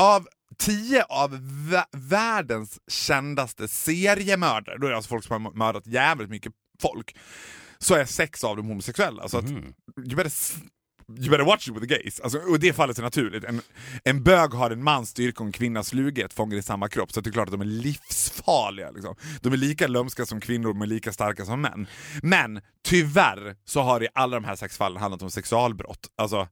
[0.00, 1.38] Av tio av
[1.92, 7.16] världens kändaste seriemördare, då är det alltså folk som har mördat jävligt mycket folk,
[7.78, 9.28] så är sex av dem homosexuella.
[9.28, 9.56] Så mm.
[9.56, 10.32] att, you better
[11.18, 12.20] you better watch it with the gays.
[12.20, 13.44] Alltså, och det fallet är naturligt.
[13.44, 13.60] En,
[14.04, 17.20] en bög har en mans styrka och en kvinnas slughet fångar i samma kropp, så
[17.20, 18.90] det är klart att de är livsfarliga.
[18.90, 19.16] Liksom.
[19.40, 21.86] De är lika lömska som kvinnor, är lika starka som män.
[22.22, 26.08] Men tyvärr så har det i alla de här sex fallen handlat om sexualbrott.
[26.16, 26.48] Alltså,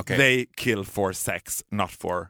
[0.00, 0.16] okay.
[0.16, 2.28] they kill for sex, not for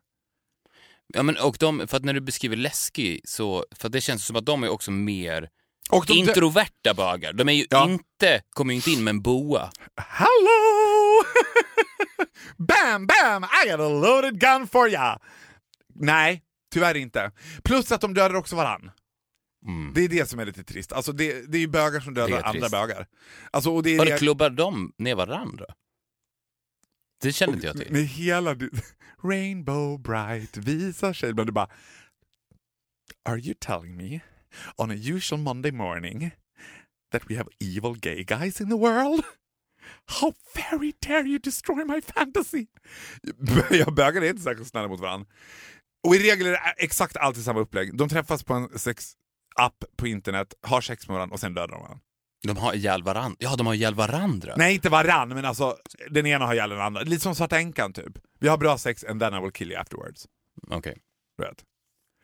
[1.15, 4.37] Ja, men och de, för att när du beskriver läskig, så, för det känns som
[4.37, 5.49] att de är också mer
[6.07, 7.33] de, introverta bögar.
[7.33, 7.85] De är ju ja.
[7.91, 9.71] inte, kommer ju inte in med en boa.
[9.97, 11.23] Hallå!
[12.69, 15.19] bam, bam, I got a loaded gun for ya!
[15.95, 17.33] Nej, tyvärr inte.
[17.65, 18.91] Plus att de dödar också varann.
[19.67, 19.93] Mm.
[19.95, 20.93] Det är det som är lite trist.
[20.93, 23.07] Alltså det, det är ju bögar som dödar andra bögar.
[23.51, 25.65] Alltså, och det är Var det klubbar de ner varandra?
[27.23, 27.93] Det känner inte jag till.
[27.93, 28.57] Med hela...
[29.23, 31.69] Rainbow bright visar sig, men du bara...
[33.25, 34.21] Are you telling me
[34.77, 36.31] on a usual Monday morning
[37.13, 39.25] that we have evil gay guys in the world?
[40.21, 42.67] How very dare you destroy my fantasy?
[43.71, 45.27] Jag bögar är inte särskilt snälla mot varandra.
[46.09, 47.97] Och i regel är det exakt alltid samma upplägg.
[47.97, 51.81] De träffas på en sexapp på internet, har sex med varandra och sen dödar de
[51.83, 52.01] varandra.
[52.47, 53.37] De har ihjäl varandra?
[53.39, 54.55] Ja, de har ihjäl varandra?
[54.57, 55.77] Nej, inte varandra, men alltså
[56.11, 57.03] den ena har ihjäl den andra.
[57.03, 58.19] Lite som Svarta Änkan typ.
[58.39, 60.27] Vi har bra sex and then I will kill you afterwards.
[60.67, 60.79] Okej.
[60.79, 61.55] Okay.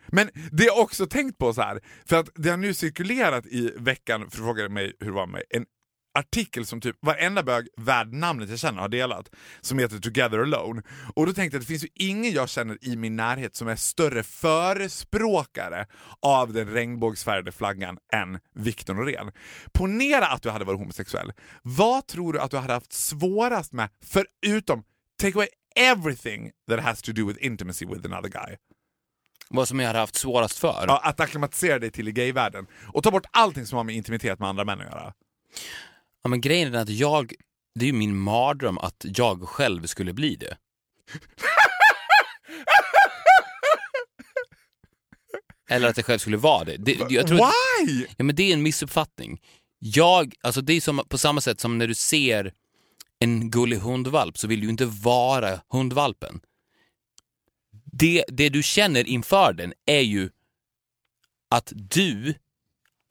[0.08, 3.72] Men det jag också tänkt på så här, för att det har nu cirkulerat i
[3.76, 5.64] veckan, för att fråga mig hur det var med en
[6.16, 10.82] artikel som typ varenda bög värd namnet jag känner har delat, som heter Together Alone.
[11.14, 13.68] Och då tänkte jag att det finns ju ingen jag känner i min närhet som
[13.68, 15.86] är större förespråkare
[16.22, 19.32] av den regnbågsfärgade flaggan än Viktor Norén.
[19.72, 21.32] Ponera att du hade varit homosexuell.
[21.62, 24.84] Vad tror du att du hade haft svårast med, förutom
[25.20, 28.56] take away everything that has to do with intimacy with another guy?
[29.50, 30.84] Vad som jag hade haft svårast för?
[30.88, 32.66] Ja, att acklimatisera dig till gayvärlden.
[32.92, 35.14] Och ta bort allting som har med intimitet med andra män att göra.
[36.22, 37.32] Ja, men grejen är att jag,
[37.74, 40.56] det är ju min mardröm att jag själv skulle bli det.
[45.70, 46.76] Eller att jag själv skulle vara det.
[46.76, 48.04] det jag tror Why?
[48.04, 49.40] Att, ja, men det är en missuppfattning.
[49.78, 52.52] Jag, alltså det är som, på samma sätt som när du ser
[53.18, 56.40] en gullig hundvalp så vill du inte vara hundvalpen.
[57.98, 60.30] Det, det du känner inför den är ju
[61.50, 62.34] att du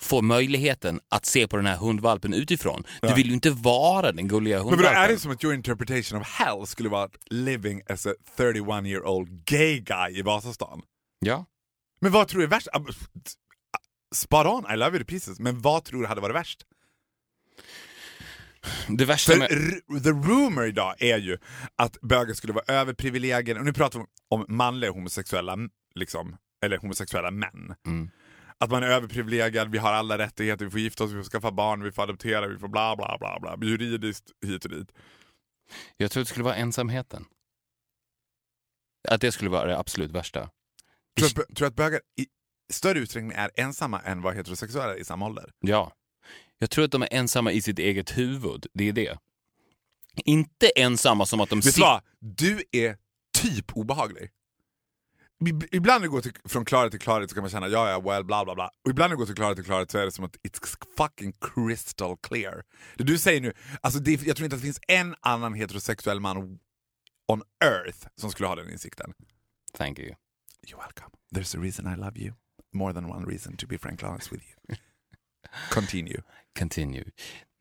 [0.01, 2.83] får möjligheten att se på den här hundvalpen utifrån.
[3.01, 4.93] Du vill ju inte vara den gulliga hundvalpen.
[4.93, 8.85] Men är det som att your interpretation of hell skulle vara living as a 31
[8.85, 10.81] year old gay guy i Vasastan?
[11.19, 11.45] Ja.
[11.99, 12.67] Men vad tror du är värst?
[14.15, 15.39] Spot on, I love you to pieces.
[15.39, 16.63] Men vad tror du hade varit värst?
[18.87, 19.49] Det värsta med...
[20.03, 21.37] The rumor idag är ju
[21.75, 25.57] att bögar skulle vara överprivilegierade, och nu pratar vi om manliga homosexuella,
[25.95, 27.75] liksom, eller homosexuella män.
[27.87, 28.09] Mm
[28.57, 31.51] att man är överprivilegierad, vi har alla rättigheter, vi får gifta oss, vi får skaffa
[31.51, 34.91] barn, vi får adoptera, vi får bla bla bla, bla juridiskt hit och dit.
[35.97, 37.25] Jag tror det skulle vara ensamheten.
[39.07, 40.49] Att det skulle vara det absolut värsta.
[41.19, 42.27] Tror du att bögar i
[42.73, 45.51] större utsträckning är ensamma än vad heterosexuella är i samma ålder?
[45.59, 45.91] Ja.
[46.59, 49.17] Jag tror att de är ensamma i sitt eget huvud, det är det.
[50.25, 51.59] Inte ensamma som att de...
[51.59, 52.01] Vet du vad?
[52.19, 52.97] Du är
[53.41, 54.29] typ obehaglig
[55.71, 57.99] ibland när det går till, från klarhet till klarhet så kan man känna ja ja
[57.99, 58.71] well bla bla bla.
[58.83, 60.77] Och ibland när det går till klarhet till klarhet så är det som att it's
[60.97, 62.63] fucking crystal clear.
[62.97, 66.19] Det du säger nu, alltså det, jag tror inte att det finns en annan heterosexuell
[66.19, 66.37] man
[67.27, 69.13] on earth som skulle ha den insikten.
[69.77, 70.15] Thank you.
[70.67, 71.11] You're welcome.
[71.35, 72.33] There's a reason I love you.
[72.73, 74.75] More than one reason to be frankly honest with you.
[75.71, 76.21] Continue.
[76.59, 77.05] Continue.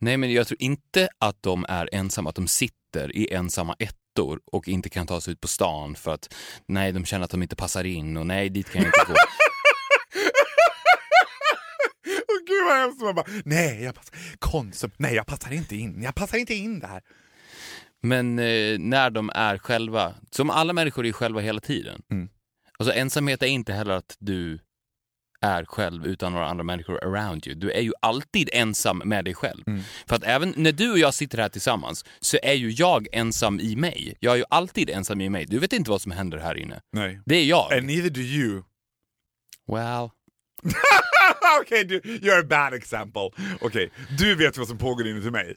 [0.01, 4.41] Nej, men jag tror inte att de är ensamma, att de sitter i ensamma ettor
[4.45, 6.35] och inte kan ta sig ut på stan för att
[6.67, 9.15] nej, de känner att de inte passar in och nej, dit kan jag inte gå.
[12.29, 13.03] Åh gud vad hemskt.
[13.03, 16.81] Man bara, nej, jag passar, Konsum, nej jag passar inte in, jag passar inte in
[16.81, 17.03] där.
[18.03, 22.03] Men eh, när de är själva, som alla människor är själva hela tiden.
[22.11, 22.29] Mm.
[22.79, 24.59] Alltså ensamhet är inte heller att du
[25.45, 27.57] är själv utan några andra människor around you.
[27.57, 29.63] Du är ju alltid ensam med dig själv.
[29.67, 29.83] Mm.
[30.07, 33.61] För att även när du och jag sitter här tillsammans så är ju jag ensam
[33.61, 34.15] i mig.
[34.21, 35.47] Jag är ju alltid ensam i mig.
[35.47, 36.81] Du vet inte vad som händer här inne.
[36.93, 37.21] Nej.
[37.27, 37.73] Det är jag.
[37.73, 38.63] And neither do you.
[39.73, 40.11] Well,
[41.61, 43.31] Okej, du, you're a bad example.
[43.61, 45.55] Okej, du vet vad som pågår inuti mig.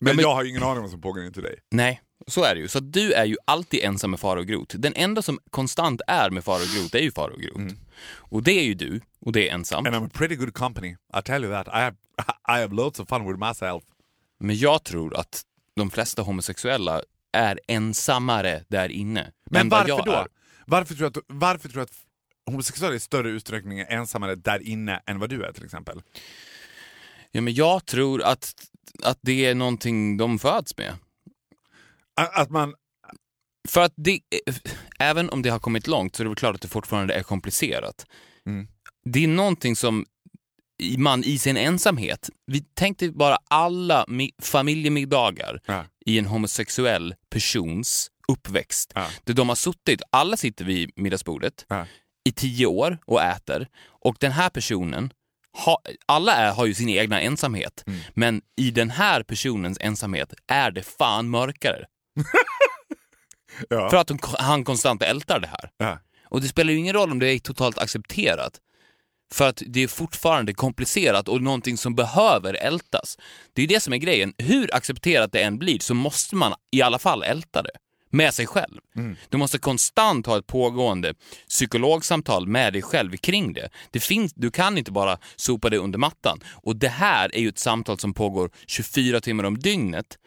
[0.00, 1.58] Men, men- jag har ju ingen aning om vad som pågår inuti dig.
[1.70, 2.00] nej.
[2.26, 2.68] Så är det ju.
[2.68, 4.74] Så du är ju alltid ensam med fara och grot.
[4.78, 7.56] Den enda som konstant är med fara och grot är ju fara och grot.
[7.56, 7.76] Mm.
[8.06, 9.86] Och det är ju du, och det är ensam.
[9.86, 11.68] And I'm a pretty good company, I tell you that.
[11.68, 11.96] I have,
[12.58, 13.84] I have loads of fun with myself.
[14.38, 15.42] Men jag tror att
[15.76, 19.32] de flesta homosexuella är ensammare där inne.
[19.50, 20.12] Men varför då?
[20.12, 20.26] är.
[20.66, 21.92] Varför tror, du att, varför tror du att
[22.46, 26.02] homosexuella i större utsträckning är ensammare där inne än vad du är till exempel?
[27.30, 28.54] Ja, men jag tror att,
[29.02, 30.94] att det är någonting de föds med.
[32.16, 32.74] Att man...
[33.68, 34.20] För att det,
[34.98, 37.22] även om det har kommit långt så är det väl klart att det fortfarande är
[37.22, 38.06] komplicerat.
[38.46, 38.68] Mm.
[39.04, 40.06] Det är någonting som
[40.98, 45.84] man i sin ensamhet, vi tänkte bara alla mi- familjemiddagar Ja.
[46.06, 48.92] i en homosexuell persons uppväxt.
[48.94, 49.06] Ja.
[49.24, 51.86] Där de har suttit, alla sitter vid middagsbordet Ja.
[52.28, 55.12] i tio år och äter och den här personen,
[55.64, 58.00] ha, alla är, har ju sin egna ensamhet, Mm.
[58.14, 61.84] men i den här personens ensamhet är det fan mörkare.
[63.68, 63.90] Ja.
[63.90, 65.70] För att de, han konstant ältar det här.
[65.76, 65.98] Ja.
[66.28, 68.60] Och det spelar ju ingen roll om det är totalt accepterat.
[69.32, 73.18] För att det är fortfarande komplicerat och någonting som behöver ältas.
[73.52, 74.34] Det är det som är grejen.
[74.38, 77.70] Hur accepterat det än blir så måste man i alla fall älta det.
[78.10, 78.80] Med sig själv.
[79.28, 81.14] Du måste konstant ha ett pågående
[81.48, 83.68] psykologsamtal med dig själv kring det.
[83.90, 86.40] det finns, du kan inte bara sopa det under mattan.
[86.52, 90.18] Och det här är ju ett samtal som pågår 24 timmar om dygnet.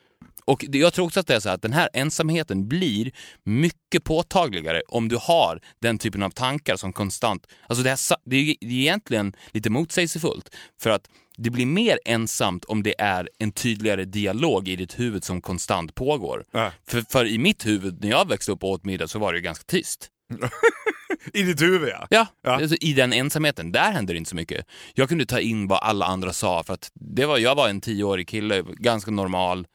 [0.47, 3.12] Och jag tror också att det är så att den här ensamheten blir
[3.43, 7.47] mycket påtagligare om du har den typen av tankar som konstant...
[7.67, 10.55] Alltså det, här, det är egentligen lite motsägelsefullt.
[10.81, 15.23] För att det blir mer ensamt om det är en tydligare dialog i ditt huvud
[15.23, 16.43] som konstant pågår.
[16.51, 16.71] Ja.
[16.88, 19.38] För, för i mitt huvud, när jag växte upp och åt middag, så var det
[19.38, 20.10] ju ganska tyst.
[21.33, 22.07] I ditt huvud ja.
[22.10, 22.51] Ja, Ja.
[22.51, 24.65] Alltså, i den ensamheten, där hände det inte så mycket.
[24.93, 27.81] Jag kunde ta in vad alla andra sa, för att det var, jag var en
[27.81, 29.67] tioårig kille, ganska normal,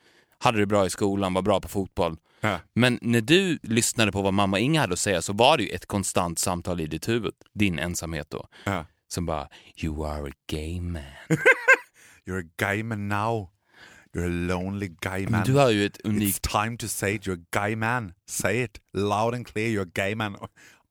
[0.42, 2.16] hade det bra i skolan, var bra på fotboll.
[2.40, 2.60] Ja.
[2.74, 5.68] Men när du lyssnade på vad mamma Inga hade att säga så var det ju
[5.68, 8.86] ett konstant samtal i ditt huvud, din ensamhet då, Ja.
[9.08, 11.02] som bara “You are a gay man”.
[12.26, 13.48] You're a gay man now.
[14.14, 15.30] You're a lonely guy man.
[15.32, 16.46] Men du har ju ett unikt...
[16.46, 18.12] It's time to say it, you're a gay man.
[18.28, 20.36] Say it loud and clear, you're a gay man.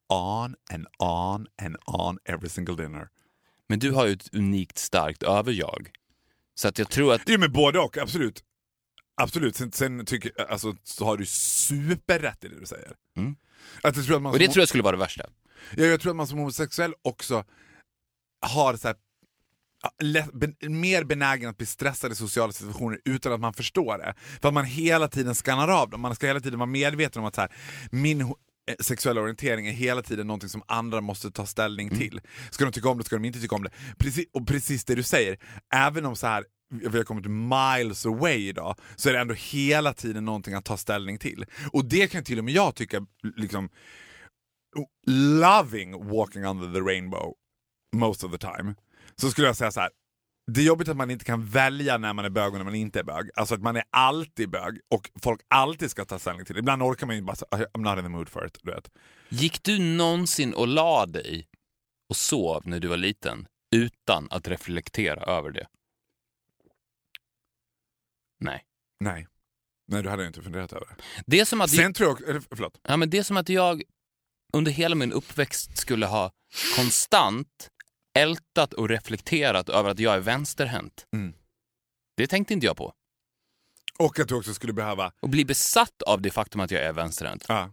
[0.10, 3.08] On and on and on every single dinner.
[3.70, 5.90] Men du har ju ett unikt starkt överjag.
[6.56, 7.26] Så att jag tror att...
[7.26, 8.44] Det är med både och, absolut.
[9.22, 12.92] Absolut, sen, sen tycker, alltså, så har du superrätt i det du säger.
[13.18, 13.36] Mm.
[13.84, 15.24] Att jag, tror att man Och det som, tror jag skulle vara det värsta.
[15.76, 17.44] ja, jag tror att man som homosexuell också
[18.46, 18.98] har så här,
[19.84, 23.98] ja, lätt, ben, mer benägen att bli stressad i sociala situationer utan att man förstår
[23.98, 24.14] det.
[24.42, 26.02] För att man hela tiden skannar av dem.
[26.02, 27.52] Man ska hela tiden vara medveten om att så här,
[27.92, 28.28] min eh,
[28.80, 32.22] sexuella orientering är hela tiden någonting som andra måste ta ställning till.
[32.52, 33.72] Ska de tycka om det, ska de inte tycka om det.
[33.98, 35.38] Precis, och precis det du säger,
[35.74, 39.94] även om så här vi har kommit miles away idag, så är det ändå hela
[39.94, 41.46] tiden någonting att ta ställning till.
[41.74, 43.06] Och det kan till och med jag tycka,
[43.36, 43.70] liksom,
[45.08, 47.34] loving walking under the rainbow
[47.96, 48.76] most of the time,
[49.16, 49.90] så skulle jag säga så här.
[50.52, 52.76] Det är jobbigt att man inte kan välja när man är bög och när man
[52.76, 53.30] inte är bög.
[53.36, 56.60] Alltså att man är alltid bög och folk alltid ska ta ställning till det.
[56.60, 58.60] Ibland orkar man ju bara säga ah, I'm not in the mood for it.
[58.62, 58.92] Du vet.
[59.30, 61.48] Gick du någonsin och la dig
[62.10, 65.68] och sov när du var liten utan att reflektera över det?
[68.42, 68.64] Nej.
[69.00, 69.28] Nej.
[69.88, 70.88] Nej, du hade inte funderat över.
[71.26, 72.80] Det som att, Sen tror jag, eller, förlåt.
[72.88, 73.84] ja, men det är som att jag
[74.54, 76.32] under hela min uppväxt skulle ha
[76.76, 77.70] konstant
[78.18, 81.06] ältat och reflekterat över att jag är vänsterhänt.
[81.14, 81.34] Mm.
[82.18, 82.94] Det tänkte inte jag på.
[84.00, 86.94] Och att du också skulle behöva, Och bli besatt av det faktum att jag är
[86.94, 87.46] vänsterhänt.
[87.48, 87.72] ja,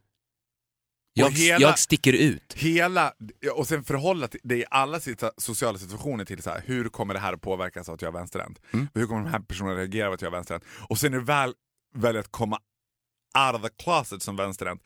[1.19, 2.55] Jag, hela- jag sticker ut.
[2.57, 3.13] hela,
[3.55, 5.01] och sen förhålla det i alla
[5.37, 8.19] sociala situationer till så här, hur kommer det här att påverkas av att jag är
[8.19, 8.59] vänsterhänt?
[8.71, 8.89] Mm.
[8.95, 10.65] Hur kommer de här personerna reagera av att jag är vänsterhänt?
[10.89, 11.55] Och sen när du väl
[11.95, 12.59] väljer att komma
[13.47, 14.83] out of the closet som vänsterhänt.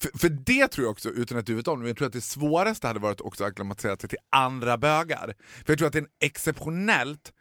[0.00, 2.12] För, för det tror jag också, utan att du vet om det, jag tror att
[2.12, 5.34] det svåraste hade varit också att acklimatisera sig till andra bögar.
[5.64, 7.32] För jag tror att det är en exceptionellt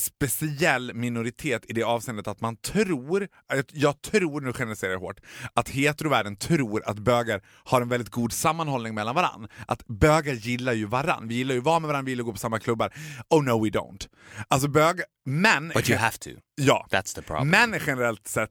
[0.00, 3.28] speciell minoritet i det avseendet att man tror,
[3.72, 5.20] jag tror, nu generaliserar jag hårt,
[5.54, 9.48] att heterovärlden tror att bögar har en väldigt god sammanhållning mellan varann.
[9.66, 12.26] Att bögar gillar ju varann, vi gillar ju att vara med varandra, vi gillar att
[12.26, 12.92] gå på samma klubbar.
[13.30, 14.08] Oh no we don't.
[14.48, 15.72] Alltså bög, män...
[15.74, 16.30] But you have to.
[16.54, 16.86] Ja.
[16.90, 17.48] That's the problem.
[17.48, 18.50] Män är generellt sett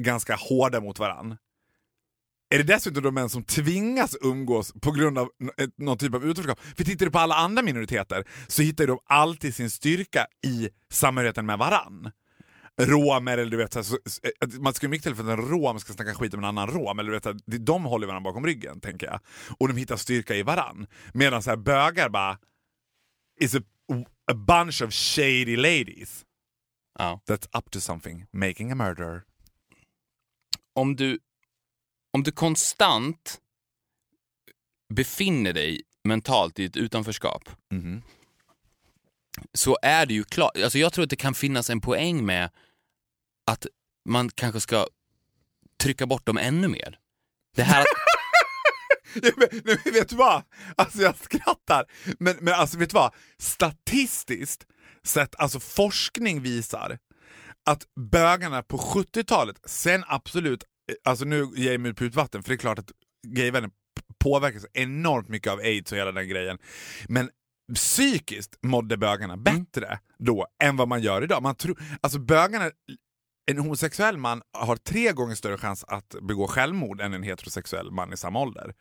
[0.00, 1.36] ganska hårda mot varann.
[2.50, 5.28] Är det dessutom de män som tvingas umgås på grund av
[5.76, 6.60] någon typ av utanförskap?
[6.76, 11.46] För tittar du på alla andra minoriteter så hittar de alltid sin styrka i samhörigheten
[11.46, 12.10] med varann.
[12.80, 13.98] Romer eller du vet, så, så,
[14.40, 16.66] att man skulle mycket till för att en rom ska snacka skit om en annan
[16.70, 16.98] rom.
[16.98, 19.20] Eller du vet, så de håller varandra bakom ryggen, tänker jag.
[19.58, 20.86] Och de hittar styrka i varann.
[21.12, 22.38] Medan så här, bögar bara
[23.40, 23.58] is a,
[24.32, 26.24] a bunch of shady ladies
[26.98, 27.20] Ja.
[27.26, 29.24] that's up to something, making a murder.
[30.74, 31.18] Om, du,
[32.18, 33.40] om du konstant
[34.94, 38.02] befinner dig mentalt i ett utanförskap Mhm.
[39.54, 42.50] så är det ju klart, alltså jag tror att det kan finnas en poäng med
[43.46, 43.66] att
[44.08, 44.86] man kanske ska
[45.80, 46.98] trycka bort dem ännu mer.
[47.56, 47.84] Det här
[49.14, 49.32] nej,
[49.64, 50.42] men vet du vad?
[50.76, 51.84] Alltså jag skrattar.
[52.18, 53.14] Men, men alltså vet du vad?
[53.38, 54.66] Statistiskt
[55.04, 56.98] sett, alltså forskning visar
[57.66, 60.64] att bögarna på 70-talet, sen absolut,
[61.04, 62.92] alltså nu ger jag mig ut på vatten för det är klart att
[63.26, 66.58] gayvärlden p- påverkas enormt mycket av aids och hela den grejen.
[67.08, 67.30] Men
[67.74, 71.42] psykiskt mådde bögarna bättre då än vad man gör idag.
[71.42, 72.70] Man tror, alltså bögarna
[73.50, 78.12] en homosexuell man har tre gånger större chans att begå självmord än en heterosexuell man
[78.12, 78.74] i samma ålder.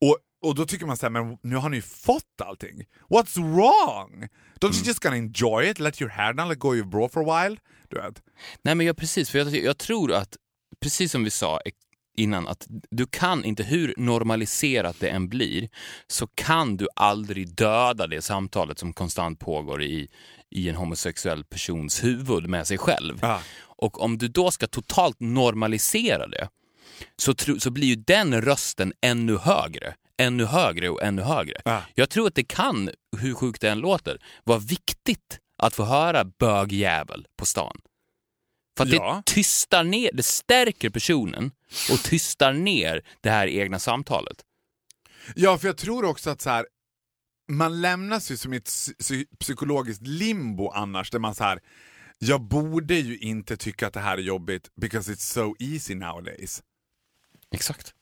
[0.00, 2.84] Och, och då tycker man så här, men nu har ni ju fått allting.
[3.08, 4.28] What's wrong?
[4.60, 5.78] Don't you just gonna enjoy it?
[5.80, 7.56] Let your hair down, let go your bra for a while?
[7.88, 8.22] Du vet.
[8.62, 10.36] nej men jag, precis, för jag, jag tror att,
[10.80, 11.60] precis som vi sa
[12.16, 15.68] innan, att du kan inte, hur normaliserat det än blir,
[16.06, 20.08] så kan du aldrig döda det samtalet som konstant pågår i,
[20.50, 23.18] i en homosexuell persons huvud med sig själv.
[23.22, 23.40] Ja.
[23.58, 26.48] Och om du då ska totalt normalisera det
[27.16, 29.94] så, tro, så blir ju den rösten ännu högre.
[30.18, 31.60] Ännu högre och ännu högre.
[31.64, 31.82] Ja.
[31.94, 36.24] Jag tror att det kan, hur sjukt det än låter, vara viktigt att få höra
[36.24, 37.80] bögjävel på stan.
[38.76, 39.22] För att Ja.
[39.26, 41.50] det tystar ner, det stärker personen
[41.92, 44.36] och tystar ner det här egna samtalet.
[45.34, 46.66] Ja, för jag tror också att så här,
[47.48, 51.60] man lämnas ju som i ett psy- psykologiskt limbo annars, där man så här,
[52.18, 56.62] jag borde ju inte tycka att det här är jobbigt because it's so easy nowadays.
[57.54, 57.94] Exakt.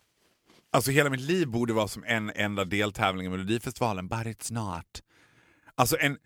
[0.73, 5.03] Alltså hela mitt liv borde vara som en enda deltävling i Melodifestivalen, but it's not.
[5.75, 6.19] Alltså en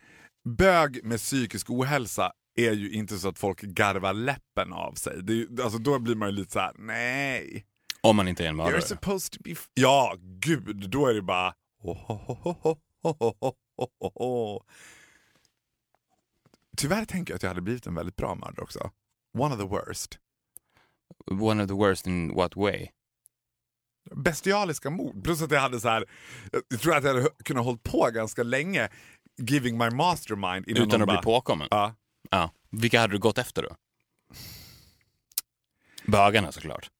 [0.57, 2.33] bög med psykisk ohälsa
[2.67, 5.23] är ju inte så att folk garvar läppen av sig.
[5.23, 7.67] Det är, alltså, då blir man ju lite så här: nej.
[8.01, 8.81] Om man inte är en mördare.
[8.81, 9.55] You're supposed to be...
[9.75, 11.55] Ja, gud, då är det bara...
[16.77, 18.91] Tyvärr tänker jag att jag hade blivit en väldigt bra mördare också.
[19.39, 20.19] One of the worst.
[21.31, 22.89] One of the worst in what way?
[24.17, 25.25] Bestialiska mord.
[25.25, 26.05] Plus att jag hade så här,
[26.69, 28.89] jag tror att jag hade kunnat hålla på ganska länge
[29.37, 30.69] giving my mastermind.
[30.69, 31.69] Utan att bara, bli påkommen?
[31.71, 31.87] Ja.
[31.87, 31.93] Uh,
[32.31, 32.51] Ja.
[32.71, 33.77] Vilka hade du gått efter då?
[36.07, 36.91] Bögarna såklart.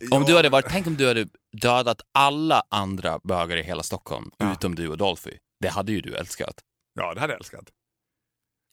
[0.00, 3.82] Om Ja, du hade varit, tänk om du hade dödat alla andra bögar i hela
[3.82, 4.52] Stockholm, Ja.
[4.52, 5.38] utom du och Dolphy.
[5.60, 6.60] Det hade ju du älskat.
[6.94, 7.64] Ja, det hade jag älskat.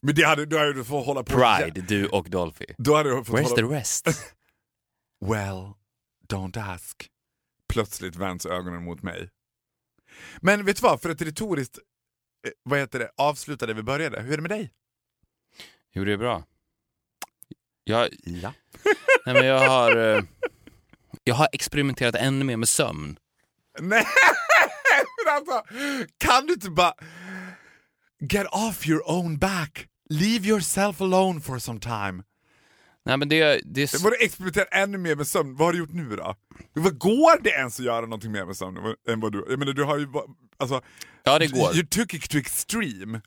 [0.01, 1.33] Men det hade, då hade du fått hålla på...
[1.33, 2.65] Pride, du och Dolphy.
[2.77, 3.55] Då hade du fått Where's hålla...
[3.55, 4.07] the rest?
[5.25, 5.73] Well,
[6.27, 7.09] don't ask.
[7.69, 9.29] Plötsligt vänds ögonen mot mig.
[10.41, 11.77] Men vet du vad, för ett retoriskt
[12.47, 14.21] eh, vad heter det, avsluta där vi började.
[14.21, 14.71] Hur är det med dig?
[15.93, 16.43] Jo, det bra.
[17.84, 18.54] Jag, Ja.
[19.25, 20.23] nej, men jag, har, eh,
[21.23, 23.17] jag har experimenterat ännu mer med sömn.
[23.80, 24.06] Nej,
[25.25, 25.63] men alltså,
[26.17, 26.93] kan du inte bara...
[28.30, 29.88] Get off your own back.
[30.10, 32.23] Leave yourself alone for some time.
[33.06, 35.56] Nej, men det, det, du experimentera ännu mer med sömn?
[35.56, 36.36] Vad har du gjort nu då?
[36.73, 38.77] Vad går det ens att göra någonting mer med sömn
[39.08, 39.45] än vad du...
[39.49, 40.08] Jag menar, du har ju...
[40.58, 40.82] Alltså,
[41.23, 41.75] ja, det går.
[41.75, 43.21] You took it to extreme.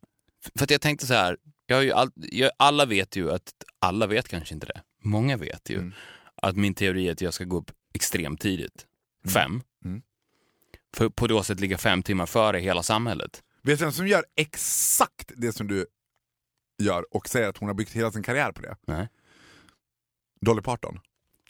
[0.59, 1.37] För att jag tänkte så här,
[1.73, 5.93] all, jag, alla vet ju att, alla vet kanske inte det, många vet ju Mm.
[6.37, 8.87] att min teori är att jag ska gå upp extremt tidigt.
[9.33, 9.63] Fem.
[9.85, 10.03] Mm.
[10.97, 13.43] För på det sättet ligga fem timmar före hela samhället.
[13.63, 15.87] Vet du vem som gör exakt det som du
[16.79, 18.77] gör och säger att hon har byggt hela sin karriär på det?
[18.87, 19.09] Nej.
[20.41, 21.01] Dolly Parton.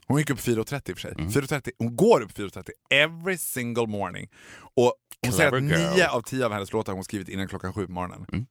[0.07, 1.13] Hon gick upp 4.30 i och för sig.
[1.19, 1.31] Mm.
[1.31, 4.31] 4.30, hon går upp 4.30 every single morning.
[4.75, 7.49] Och hon säger att Clever nio av tio av hennes låtar har hon skrivit innan
[7.49, 8.47] klockan sju på morgonen.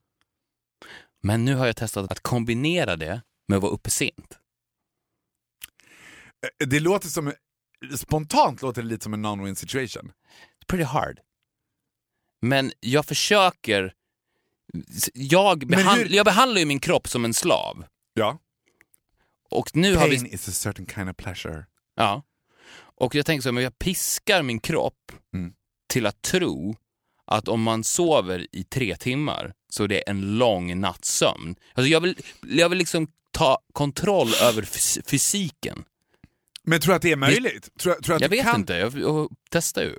[1.24, 4.40] Men nu har jag testat att kombinera det med att vara uppe sent.
[6.62, 7.34] Eh, Det låter som,
[7.98, 10.12] spontant låter det lite som en non-win situation.
[10.62, 11.20] It's pretty hard.
[12.42, 13.94] Men jag försöker
[15.14, 17.86] Jag, behand, hur- jag behandlar ju min kropp som en slav.
[18.14, 18.40] Ja.
[19.50, 20.30] Och nu har Pain vi...
[20.30, 21.66] is a certain kind of pleasure.
[21.96, 22.24] Ja.
[22.76, 25.54] Och jag tänker så här, men jag piskar min kropp Mm.
[25.88, 26.76] till att tro
[27.38, 31.56] att om man sover i tre timmar så är det en lång natts sömn.
[31.74, 35.84] Alltså jag, vill, jag vill liksom ta kontroll över fys- fysiken.
[36.64, 37.70] Men tror du att det är möjligt?
[37.80, 38.60] Tror, tror du att Jag vet kan?
[38.60, 39.96] inte, jag, jag testar ju.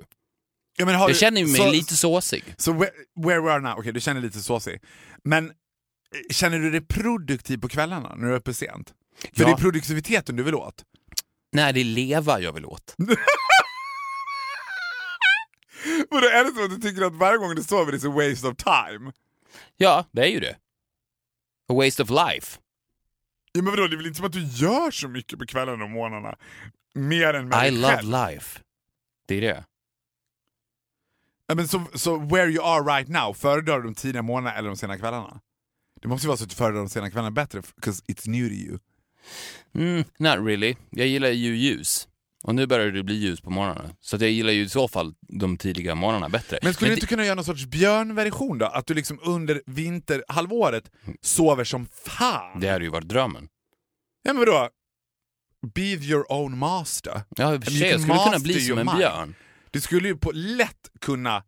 [0.77, 2.43] Ja, men har Jag du- känner ju mig så, lite såsig.
[2.57, 2.91] Så where,
[3.25, 4.79] where we are now, okej du känner dig lite såsig.
[5.23, 5.53] Men eh,
[6.31, 8.93] känner du dig produktiv på kvällarna när du är uppe sent?
[9.33, 9.45] För Ja.
[9.47, 10.83] det är produktiviteten du vill åt.
[11.51, 12.95] Nej, det är leva jag vill åt.
[16.09, 18.47] Vadå, är det så att du tycker att varje gång du sover är a waste
[18.47, 19.11] of time?
[19.77, 20.57] Ja, det är ju det.
[21.69, 22.59] A waste of life.
[23.51, 25.83] Ja, men vadå, det är väl inte som att du gör så mycket på kvällarna
[25.83, 26.35] och morgnarna?
[26.93, 28.59] Mer än med I love life.
[29.27, 29.65] Det är det.
[31.47, 34.69] Ja, men så, så where you are right now, föredrar du de tidiga morgnarna eller
[34.69, 35.41] de sena kvällarna?
[36.01, 38.47] Det måste ju vara så att du föredrar de sena kvällarna bättre, because it's new
[38.47, 38.79] to you.
[39.73, 40.75] Mm, not really.
[40.89, 42.07] Jag gillar ju ljus.
[42.47, 43.93] Och nu börjar det bli ljus på morgonen.
[44.01, 46.59] Så att jag gillar ju i så fall de tidiga morgnarna bättre.
[46.63, 48.65] Men skulle du det- inte kunna göra någon sorts björnversion då?
[48.65, 50.91] Att du liksom under vinterhalvåret
[51.21, 52.59] sover som fan?
[52.59, 53.47] Det hade ju varit drömmen.
[54.23, 54.69] Ja men vadå?
[55.75, 57.21] Be your own master.
[57.37, 57.89] Ja, i och för Men sig.
[57.89, 59.35] Jag skulle kunna bli som en björn.
[59.71, 61.43] Du skulle ju på lätt kunna...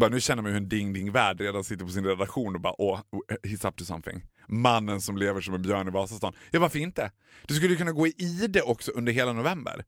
[0.00, 3.00] Bara, nu känner man hur en ding-ding-värld redan sitter på sin redaktion och bara åh,
[3.42, 4.22] he's up to something.
[4.48, 6.32] Mannen som lever som en björn i Vasastan.
[6.50, 7.10] Ja varför inte?
[7.46, 9.84] Du skulle ju kunna gå i ide också under hela november.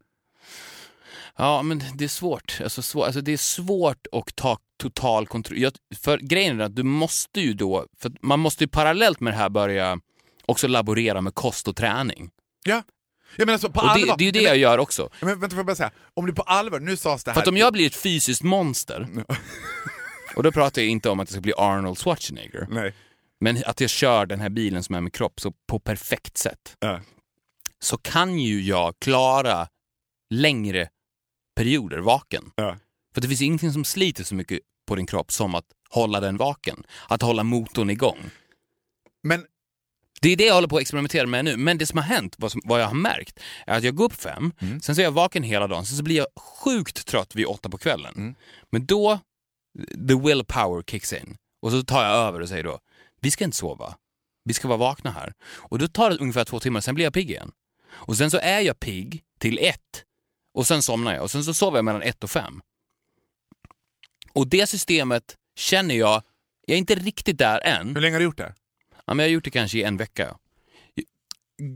[1.37, 2.61] Ja, men det är svårt.
[2.63, 5.59] Alltså, svår, alltså, det är svårt att ta total kontroll.
[5.59, 9.33] Jag, för grejen är att du måste ju då, för man måste ju parallellt med
[9.33, 9.99] det här börja
[10.47, 12.31] också laborera med kost och träning.
[12.65, 12.83] Ja.
[13.37, 14.17] Jag menar alltså på Och det, allvar.
[14.19, 15.11] det är ju det Nej, jag gör också.
[15.21, 15.91] men, men, vänta får jag bara säga.
[16.15, 17.35] Om du på allvar, nu sades det här...
[17.35, 19.09] För att om jag blir ett fysiskt monster,
[20.37, 22.95] och då pratar jag inte om att jag ska bli Arnold Schwarzenegger, Nej.
[23.45, 26.77] Men att jag kör den här bilen som är min kropp så på perfekt sätt,
[26.81, 27.01] Ja.
[27.79, 29.69] så kan ju jag klara
[30.31, 30.89] längre
[31.57, 32.51] perioder vaken.
[32.57, 32.77] Ja.
[33.15, 36.37] För det finns ingenting som sliter så mycket på din kropp som att hålla den
[36.37, 36.85] vaken.
[37.09, 38.19] Att hålla motorn igång.
[39.23, 39.47] Men
[40.21, 41.57] Det är det jag håller på att experimentera med nu.
[41.57, 44.05] Men det som har hänt, vad, som, vad jag har märkt, är att jag går
[44.05, 47.35] upp fem, sen så är jag vaken hela dagen, sen så blir jag sjukt trött
[47.37, 48.35] vid åtta på kvällen.
[48.73, 49.19] Men då,
[50.09, 51.37] the willpower kicks in.
[51.63, 52.79] Och så tar jag över och säger då,
[53.25, 53.97] vi ska inte sova.
[54.45, 55.33] Vi ska vara vakna här.
[55.57, 57.53] Och då tar det ungefär två timmar, sen blir jag pigg igen.
[57.91, 60.05] Och sen så är jag pigg till ett.
[60.55, 61.23] Och sen somnar jag.
[61.23, 62.61] Och sen så sover jag mellan ett och fem.
[64.33, 66.23] Och det systemet känner jag,
[66.67, 67.95] jag är inte riktigt där än.
[67.95, 68.55] hur länge har du gjort det?
[69.07, 70.37] Ja, men jag har gjort det kanske i en vecka.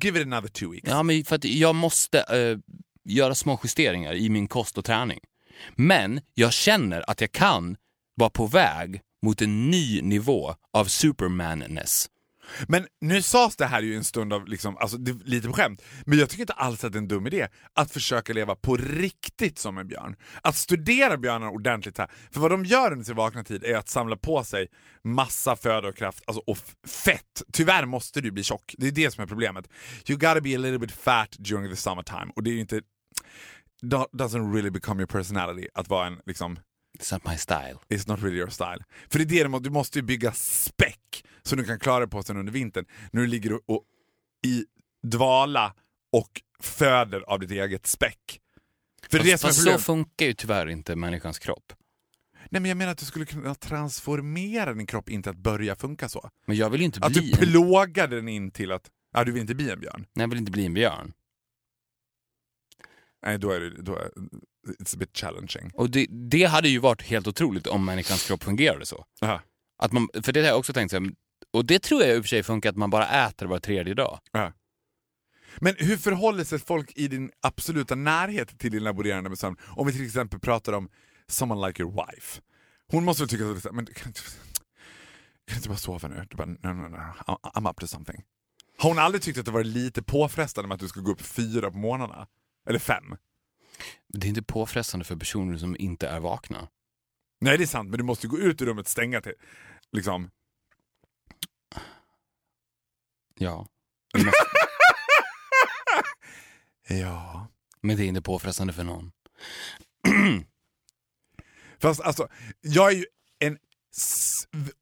[0.02, 0.88] Give it another two weeks.
[0.88, 5.20] Ja, men för att jag måste eh, göra små justeringar i min kost och träning.
[5.76, 7.76] Men jag känner att jag kan
[8.14, 12.08] vara på väg mot en ny nivå av supermanness.
[12.68, 16.18] Men nu sades det här ju en stund av, liksom, alltså, lite på skämt, men
[16.18, 19.58] jag tycker inte alls att det är en dum idé att försöka leva på riktigt
[19.58, 20.16] som en björn.
[20.42, 22.10] Att studera björnar ordentligt här.
[22.30, 24.68] För vad de gör under sin vakna tid är att samla på sig
[25.04, 26.58] massa föda och kraft, alltså, och
[26.88, 27.42] fett.
[27.52, 29.68] Tyvärr måste du bli tjock, det är det som är problemet.
[30.06, 32.32] You gotta be a little bit fat during the summertime.
[32.36, 32.80] Och det är ju inte...
[34.12, 36.58] doesn't really become your personality att vara en liksom
[36.98, 37.78] It's not my style.
[37.88, 38.84] It's not really your style.
[39.10, 41.98] För det är det du må- du måste ju bygga späck så du kan klara
[42.00, 43.84] dig på sen under vintern du ligger och, och,
[44.46, 44.64] i
[45.02, 45.74] dvala
[46.12, 48.40] och föder av ditt eget späck.
[49.10, 51.72] För det är det Fast, fast så funkar ju tyvärr inte människans kropp.
[52.50, 56.08] Nej men jag menar att du skulle kunna transformera din kropp inte att börja funka
[56.08, 56.30] så.
[56.46, 59.24] Men jag vill ju inte Att bli du en, plågar den in till att, ja
[59.24, 60.06] du vill inte bli en björn.
[60.14, 61.12] nej, jag vill inte bli en björn.
[63.22, 64.10] Nej då är det, då är,
[64.72, 65.70] it's a bit challenging.
[65.74, 69.04] Och det, det hade ju varit helt otroligt om människans kropp fungerade så.
[69.22, 69.40] Aha,
[69.78, 71.10] Att man, för det har jag också tänkt så här,
[71.52, 73.94] och det tror jag i och för sig funkar att man bara äter var tredje
[73.94, 74.18] dag.
[74.34, 74.52] aha.
[75.60, 79.56] Men hur förhåller sig folk i din absoluta närhet till din laborerande med sömn?
[79.66, 80.88] Om vi till exempel pratar om
[81.28, 82.40] someone like your wife.
[82.90, 84.20] Hon måste väl tycka att men du kan inte,
[85.46, 86.26] kan inte bara sova nu?
[86.30, 88.22] Du bara, no, no, no, I'm- I'm up to something.
[88.78, 91.20] Har hon aldrig tyckt att det var lite påfrestande med att du ska gå upp
[91.22, 92.26] fyra på morgnarna?
[92.68, 93.04] Eller fem?
[94.08, 96.68] Det är inte påfrestande för personer som inte är vakna.
[97.40, 99.32] Nej det är sant, men du måste gå ut ur rummet, stänga till.
[99.92, 100.30] Liksom.
[103.38, 103.66] Ja.
[104.16, 104.30] Måste-
[106.88, 107.48] Ja.
[107.80, 109.12] Men det är inte påfrestande för någon.
[111.80, 112.28] Fast alltså,
[112.60, 113.06] jag är ju
[113.38, 113.58] en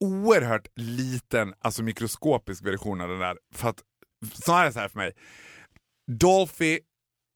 [0.00, 3.38] oerhört liten, alltså mikroskopisk version av den där.
[3.54, 3.82] För att,
[4.32, 5.12] snarare så här för mig.
[6.10, 6.78] Dolphy,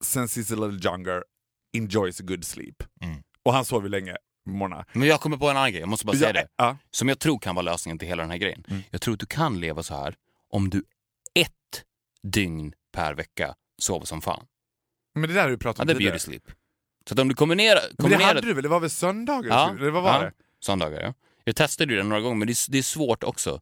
[0.05, 1.25] sen Cecil Little Younger,
[1.73, 2.83] enjoys a good sleep.
[3.03, 3.23] Mm.
[3.45, 4.17] Och han sover länge.
[4.47, 4.85] morgnar.
[4.93, 6.49] Men jag kommer på en annan grej, jag måste bara säga det.
[6.57, 6.77] Ja.
[6.91, 8.65] Som jag tror kan vara lösningen till hela den här grejen.
[8.69, 8.83] Mm.
[8.91, 10.15] Jag tror att du kan leva så här
[10.51, 10.85] om du
[11.35, 11.85] ett
[12.23, 14.47] dygn per vecka sover som fan.
[15.15, 16.13] Men det där har vi pratat Ja, om det är tidigare.
[16.13, 16.43] beauty sleep.
[17.09, 17.81] Så att om du kombinerar...
[17.83, 18.63] Men det kombinerar hade du väl?
[18.63, 19.49] Det var väl söndagar?
[19.51, 20.21] Ja, Eller vad var ja.
[20.21, 20.33] det?
[20.65, 21.15] Söndagar, ja.
[21.45, 23.61] Jag testade ju det några gånger, men det är, det är svårt också.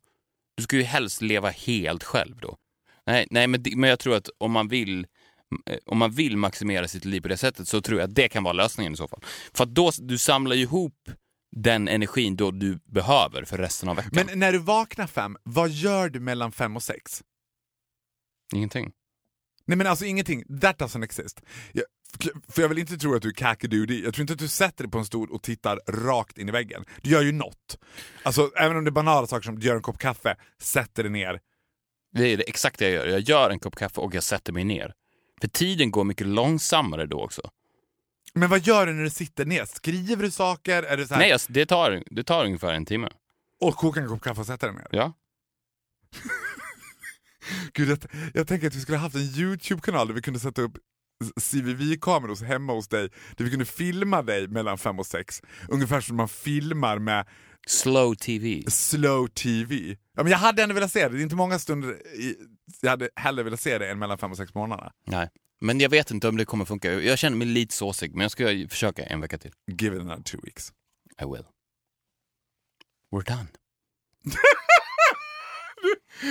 [0.56, 2.56] Du ska ju helst leva helt själv då.
[3.06, 5.06] Nej, nej men, det- men jag tror att om man vill
[5.86, 8.44] om man vill maximera sitt liv på det sättet så tror jag att det kan
[8.44, 9.20] vara lösningen i så fall.
[9.54, 11.08] För att då, du samlar ju ihop
[11.56, 14.10] den energin då du behöver för resten av veckan.
[14.26, 17.22] Men när du vaknar fem, vad gör du mellan fem och sex?
[18.54, 18.92] Ingenting.
[19.66, 21.40] Nej men alltså ingenting, that doesn't exist.
[21.72, 21.84] Jag,
[22.48, 24.84] för jag vill inte tro att du är kackadoodie, jag tror inte att du sätter
[24.84, 26.84] dig på en stol och tittar rakt in i väggen.
[27.02, 27.78] Du gör ju något.
[28.22, 31.12] Alltså även om det är banala saker som du gör en kopp kaffe, sätter dig
[31.12, 31.40] ner.
[32.12, 33.06] Det är det exakt det jag gör.
[33.06, 34.92] Jag gör en kopp kaffe och jag sätter mig ner.
[35.40, 37.50] För tiden går mycket långsammare då också.
[38.34, 39.64] Men vad gör du när du sitter ner?
[39.64, 40.82] Skriver du saker?
[40.82, 43.08] Är det så här, Nej, alltså, det, tar, det tar ungefär en timme.
[43.60, 44.88] och kokar en kopp kaffe och sätter dig ner?
[44.90, 45.12] Ja.
[47.72, 47.98] Gud, jag,
[48.34, 50.78] jag tänker att vi skulle ha haft en YouTube-kanal där vi kunde sätta upp
[51.40, 55.42] CVV-kameror hemma hos dig, där vi kunde filma dig mellan fem och sex.
[55.68, 57.26] Ungefär som man filmar med
[57.66, 58.62] Slow TV.
[58.70, 59.96] slow TV.
[60.16, 62.36] Ja, men jag hade ändå velat se det, det är inte många stunder i,
[62.80, 64.92] jag hade hellre velat se det än mellan fem och sex månader.
[65.06, 65.28] Nej.
[65.60, 66.92] Men jag vet inte om det kommer funka.
[66.92, 69.52] Jag känner mig lite såsig, men jag ska försöka en vecka till.
[69.80, 70.72] Give it another two weeks.
[71.22, 71.44] I will.
[73.12, 73.48] We're done.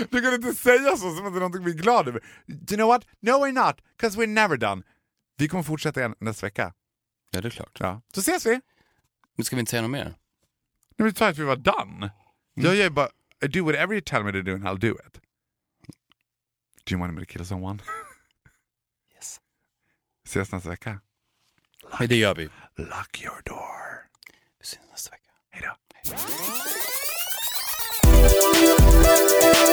[0.09, 2.23] Du kan inte säga så som att det är någonting vi är glada över.
[2.45, 3.05] Do you know what?
[3.19, 4.83] No we're not, because we're never done.
[5.37, 6.73] Vi kommer fortsätta igen nästa vecka.
[7.31, 7.77] Ja, det är klart.
[7.79, 8.01] Ja.
[8.13, 8.61] Så ses vi!
[9.35, 10.05] Men ska vi inte säga något mer?
[10.05, 10.15] Nej,
[10.97, 12.11] men du sa att vi var done.
[12.53, 13.09] Jag gör bara,
[13.45, 15.13] I do whatever you tell me to do and I'll do it.
[16.85, 17.79] Do you want me to kill someone?
[19.15, 19.41] Yes.
[20.25, 20.99] Ses nästa vecka.
[21.99, 22.49] Nej, det gör vi.
[22.75, 24.07] Lock your door.
[24.59, 25.31] Vi ses nästa vecka.
[25.49, 25.75] Hejdå.